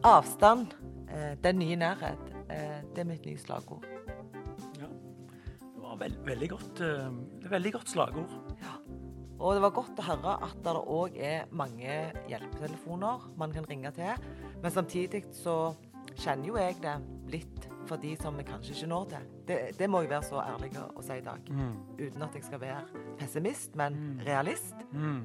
Avstand, 0.04 0.74
eh, 1.08 1.38
den 1.44 1.60
nye 1.60 1.76
nærhet, 1.76 2.20
eh, 2.50 2.84
det 2.96 2.98
er 2.98 3.08
mitt 3.08 3.26
nye 3.26 3.38
slagord. 3.38 3.86
Ja. 4.82 4.90
Det 5.62 5.82
var 5.82 5.96
veld, 5.98 6.18
veldig, 6.26 6.50
godt, 6.50 6.82
eh, 6.82 7.50
veldig 7.52 7.72
godt 7.74 7.90
slagord. 7.90 8.36
Ja. 8.60 8.76
Og 9.40 9.54
det 9.54 9.62
var 9.62 9.72
godt 9.72 10.00
å 10.00 10.04
høre 10.04 10.36
at 10.44 10.58
det 10.64 10.76
òg 10.76 11.18
er 11.18 11.46
mange 11.52 12.12
hjelpetelefoner 12.28 13.32
man 13.38 13.52
kan 13.52 13.66
ringe 13.70 13.92
til. 13.92 14.14
Men 14.62 14.72
samtidig 14.72 15.24
så 15.32 15.74
kjenner 16.18 16.48
jo 16.48 16.56
jeg 16.58 16.82
det 16.82 17.02
litt 17.32 17.65
for 17.88 18.02
de 18.02 18.16
som 18.22 18.38
vi 18.38 18.44
kanskje 18.44 18.74
ikke 18.74 18.88
når 18.88 19.06
til. 19.14 19.28
Det, 19.48 19.60
det 19.80 19.90
må 19.90 20.02
jeg 20.02 20.10
være 20.10 20.24
så 20.24 20.42
ærlig 20.42 20.72
å 20.82 21.04
si 21.06 21.18
i 21.20 21.26
dag. 21.26 21.50
Mm. 21.50 21.76
Uten 22.00 22.26
at 22.28 22.36
jeg 22.36 22.44
skal 22.44 22.62
være 22.62 23.04
pessimist, 23.20 23.76
men 23.76 23.98
mm. 24.00 24.20
realist. 24.28 24.86
Mm. 24.92 25.24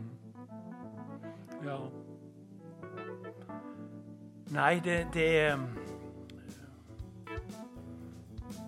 Ja. 1.65 1.79
Nei, 4.51 4.75
det, 4.85 5.07
det 5.15 5.31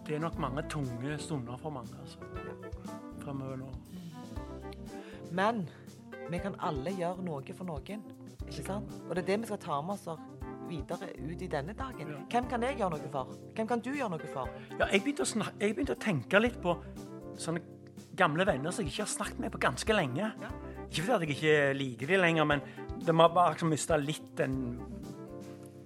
Det 0.07 0.16
er 0.16 0.20
nok 0.20 0.38
mange 0.38 0.62
tunge 0.68 1.18
stunder 1.18 1.57
for 1.57 1.70
mange, 1.70 1.95
altså. 2.01 2.18
Fremover 3.22 3.57
nå. 3.57 3.68
Men 5.30 5.68
vi 6.30 6.38
kan 6.38 6.57
alle 6.61 6.90
gjøre 6.90 7.22
noe 7.24 7.55
for 7.55 7.64
noen. 7.64 8.03
Ikke 8.49 8.64
sant? 8.66 8.90
Og 9.09 9.16
det 9.16 9.22
er 9.22 9.28
det 9.30 9.40
vi 9.45 9.51
skal 9.53 9.61
ta 9.62 9.78
med 9.80 9.95
oss 9.95 10.09
videre 10.72 11.10
ut 11.18 11.44
i 11.44 11.50
denne 11.50 11.76
dagen. 11.76 12.16
Hvem 12.32 12.48
kan 12.50 12.64
jeg 12.66 12.78
gjøre 12.80 12.96
noe 12.96 13.12
for? 13.12 13.36
Hvem 13.56 13.68
kan 13.70 13.84
du 13.84 13.92
gjøre 13.92 14.14
noe 14.14 14.32
for? 14.32 14.50
Ja, 14.78 14.88
jeg, 14.88 15.04
begynte 15.04 15.26
å 15.26 15.46
jeg 15.60 15.76
begynte 15.76 15.96
å 15.96 16.02
tenke 16.02 16.40
litt 16.42 16.58
på 16.62 16.76
sånne 17.40 17.62
gamle 18.18 18.46
venner 18.48 18.74
som 18.74 18.84
jeg 18.84 18.92
ikke 18.92 19.06
har 19.06 19.12
snakket 19.12 19.40
med 19.42 19.52
på 19.54 19.62
ganske 19.62 19.96
lenge. 19.96 20.32
Ja. 20.42 20.52
Ikke 20.88 21.06
fordi 21.06 21.28
jeg 21.28 21.36
ikke 21.36 21.56
liker 21.78 22.12
dem 22.12 22.20
lenger, 22.26 22.48
men 22.48 22.64
de 23.00 23.14
har 23.16 23.32
bare 23.32 23.54
liksom 23.54 23.72
mista 23.72 23.96
litt 23.96 24.28
den, 24.38 24.56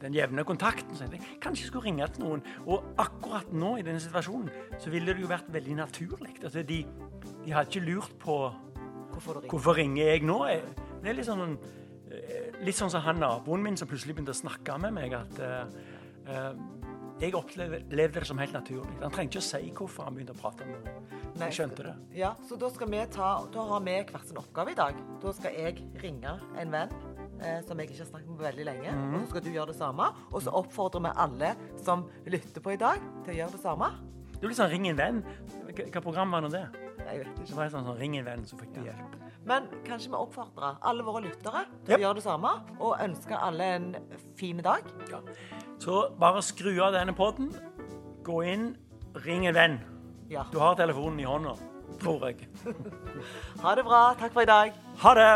den 0.03 0.17
jevne 0.17 0.45
kontakten. 0.47 0.97
Så 0.99 1.07
jeg 1.07 1.23
kanskje 1.43 1.67
jeg 1.67 1.71
skulle 1.71 1.87
ringe 1.87 2.09
til 2.15 2.27
noen. 2.27 2.45
Og 2.67 2.97
akkurat 3.03 3.53
nå 3.55 3.77
i 3.81 3.87
denne 3.87 4.03
situasjonen 4.03 4.51
så 4.83 4.93
ville 4.93 5.15
det 5.15 5.23
jo 5.23 5.31
vært 5.31 5.51
veldig 5.55 5.79
naturlig. 5.79 6.37
Altså, 6.43 6.65
de, 6.67 6.83
de 7.45 7.55
har 7.55 7.69
ikke 7.69 7.85
lurt 7.87 8.19
på 8.23 8.39
hvorfor, 9.15 9.43
hvorfor 9.47 9.79
ringer 9.79 10.13
jeg 10.13 10.27
nå. 10.27 10.41
Det 11.03 11.13
er 11.13 11.21
litt 11.21 11.29
sånn 11.29 11.57
litt 12.65 12.79
sånn 12.79 12.93
som 12.93 13.05
han 13.05 13.21
naboen 13.21 13.65
min 13.65 13.77
som 13.79 13.89
plutselig 13.91 14.17
begynte 14.17 14.35
å 14.35 14.39
snakke 14.39 14.79
med 14.81 14.95
meg, 14.97 15.17
at 15.17 15.41
uh, 15.43 16.53
jeg 17.21 17.33
opplevde 17.37 18.09
det 18.13 18.27
som 18.29 18.39
helt 18.41 18.53
naturlig. 18.53 18.93
Han 19.01 19.13
trengte 19.13 19.39
ikke 19.39 19.45
å 19.45 19.47
si 19.47 19.71
hvorfor 19.77 20.09
han 20.09 20.17
begynte 20.17 20.35
å 20.37 20.41
prate 20.41 20.67
med 20.69 20.85
meg. 20.85 21.13
Jeg 21.41 21.57
skjønte 21.59 21.87
det. 21.87 21.95
Ja, 22.17 22.35
så 22.49 22.59
da, 22.61 22.69
skal 22.73 22.91
vi 22.93 23.03
ta, 23.13 23.31
da 23.53 23.65
har 23.71 23.85
vi 23.85 23.95
hver 24.11 24.25
sin 24.29 24.41
oppgave 24.41 24.73
i 24.73 24.77
dag. 24.77 24.99
Da 25.23 25.33
skal 25.37 25.57
jeg 25.57 25.85
ringe 26.03 26.35
en 26.61 26.75
venn 26.75 26.93
eh, 27.41 27.63
som 27.65 27.81
jeg 27.81 27.89
ikke 27.89 28.03
har 28.03 28.11
snakket 28.11 28.29
med 28.31 28.41
på 28.41 28.49
veldig 28.49 28.67
lenge. 28.69 28.93
Mm. 28.93 29.15
Og 29.15 29.19
så 29.23 29.31
skal 29.31 29.47
du 29.47 29.51
gjøre 29.55 29.73
det 29.73 29.79
samme. 29.79 30.11
Og 30.33 30.45
så 30.45 30.55
oppfordrer 30.61 31.07
vi 31.07 31.15
alle 31.25 31.53
som 31.85 32.05
lytter 32.29 32.65
på 32.65 32.77
i 32.77 32.81
dag, 32.81 33.01
til 33.25 33.37
å 33.37 33.39
gjøre 33.41 33.57
det 33.57 33.63
samme. 33.65 33.93
Det 34.37 34.45
blir 34.45 34.57
sånn 34.59 34.73
Ring 34.73 34.91
en 34.91 35.01
venn. 35.01 35.23
Hva 35.73 36.05
program 36.05 36.37
var 36.37 36.45
nå 36.45 36.53
det? 36.53 36.67
Jeg 37.01 37.23
vet 37.23 37.33
ikke. 37.33 37.49
Det 37.49 37.61
var 37.63 37.73
sånn, 37.73 37.89
sånn 37.89 38.01
Ring 38.01 38.21
en 38.21 38.29
venn, 38.29 38.45
så 38.49 38.61
fikk 38.61 38.77
du 38.77 38.83
hjelp. 38.85 39.17
Men 39.47 39.69
kanskje 39.87 40.11
vi 40.11 40.19
oppfordrer 40.19 40.81
alle 40.83 41.05
våre 41.07 41.23
lyttere 41.29 41.65
til 41.85 41.93
yep. 41.95 42.01
å 42.01 42.03
gjøre 42.03 42.19
det 42.19 42.25
samme, 42.25 42.51
og 42.81 42.97
ønsker 43.05 43.37
alle 43.39 43.65
en 43.77 43.87
fin 44.39 44.59
dag. 44.65 44.83
Ja. 45.11 45.21
Så 45.83 46.09
bare 46.19 46.43
skru 46.43 46.73
av 46.83 46.97
denne 46.97 47.15
poden, 47.17 47.53
gå 48.27 48.43
inn, 48.51 48.73
ring 49.27 49.47
en 49.47 49.55
venn. 49.55 49.79
Ja. 50.33 50.43
Du 50.51 50.59
har 50.59 50.75
telefonen 50.79 51.21
i 51.23 51.29
hånda, 51.29 51.55
tror 52.03 52.27
jeg. 52.27 52.37
ha 53.63 53.77
det 53.79 53.87
bra. 53.87 54.03
Takk 54.19 54.35
for 54.35 54.43
i 54.43 54.51
dag. 54.51 54.75
Ha 55.05 55.15
det. 55.21 55.33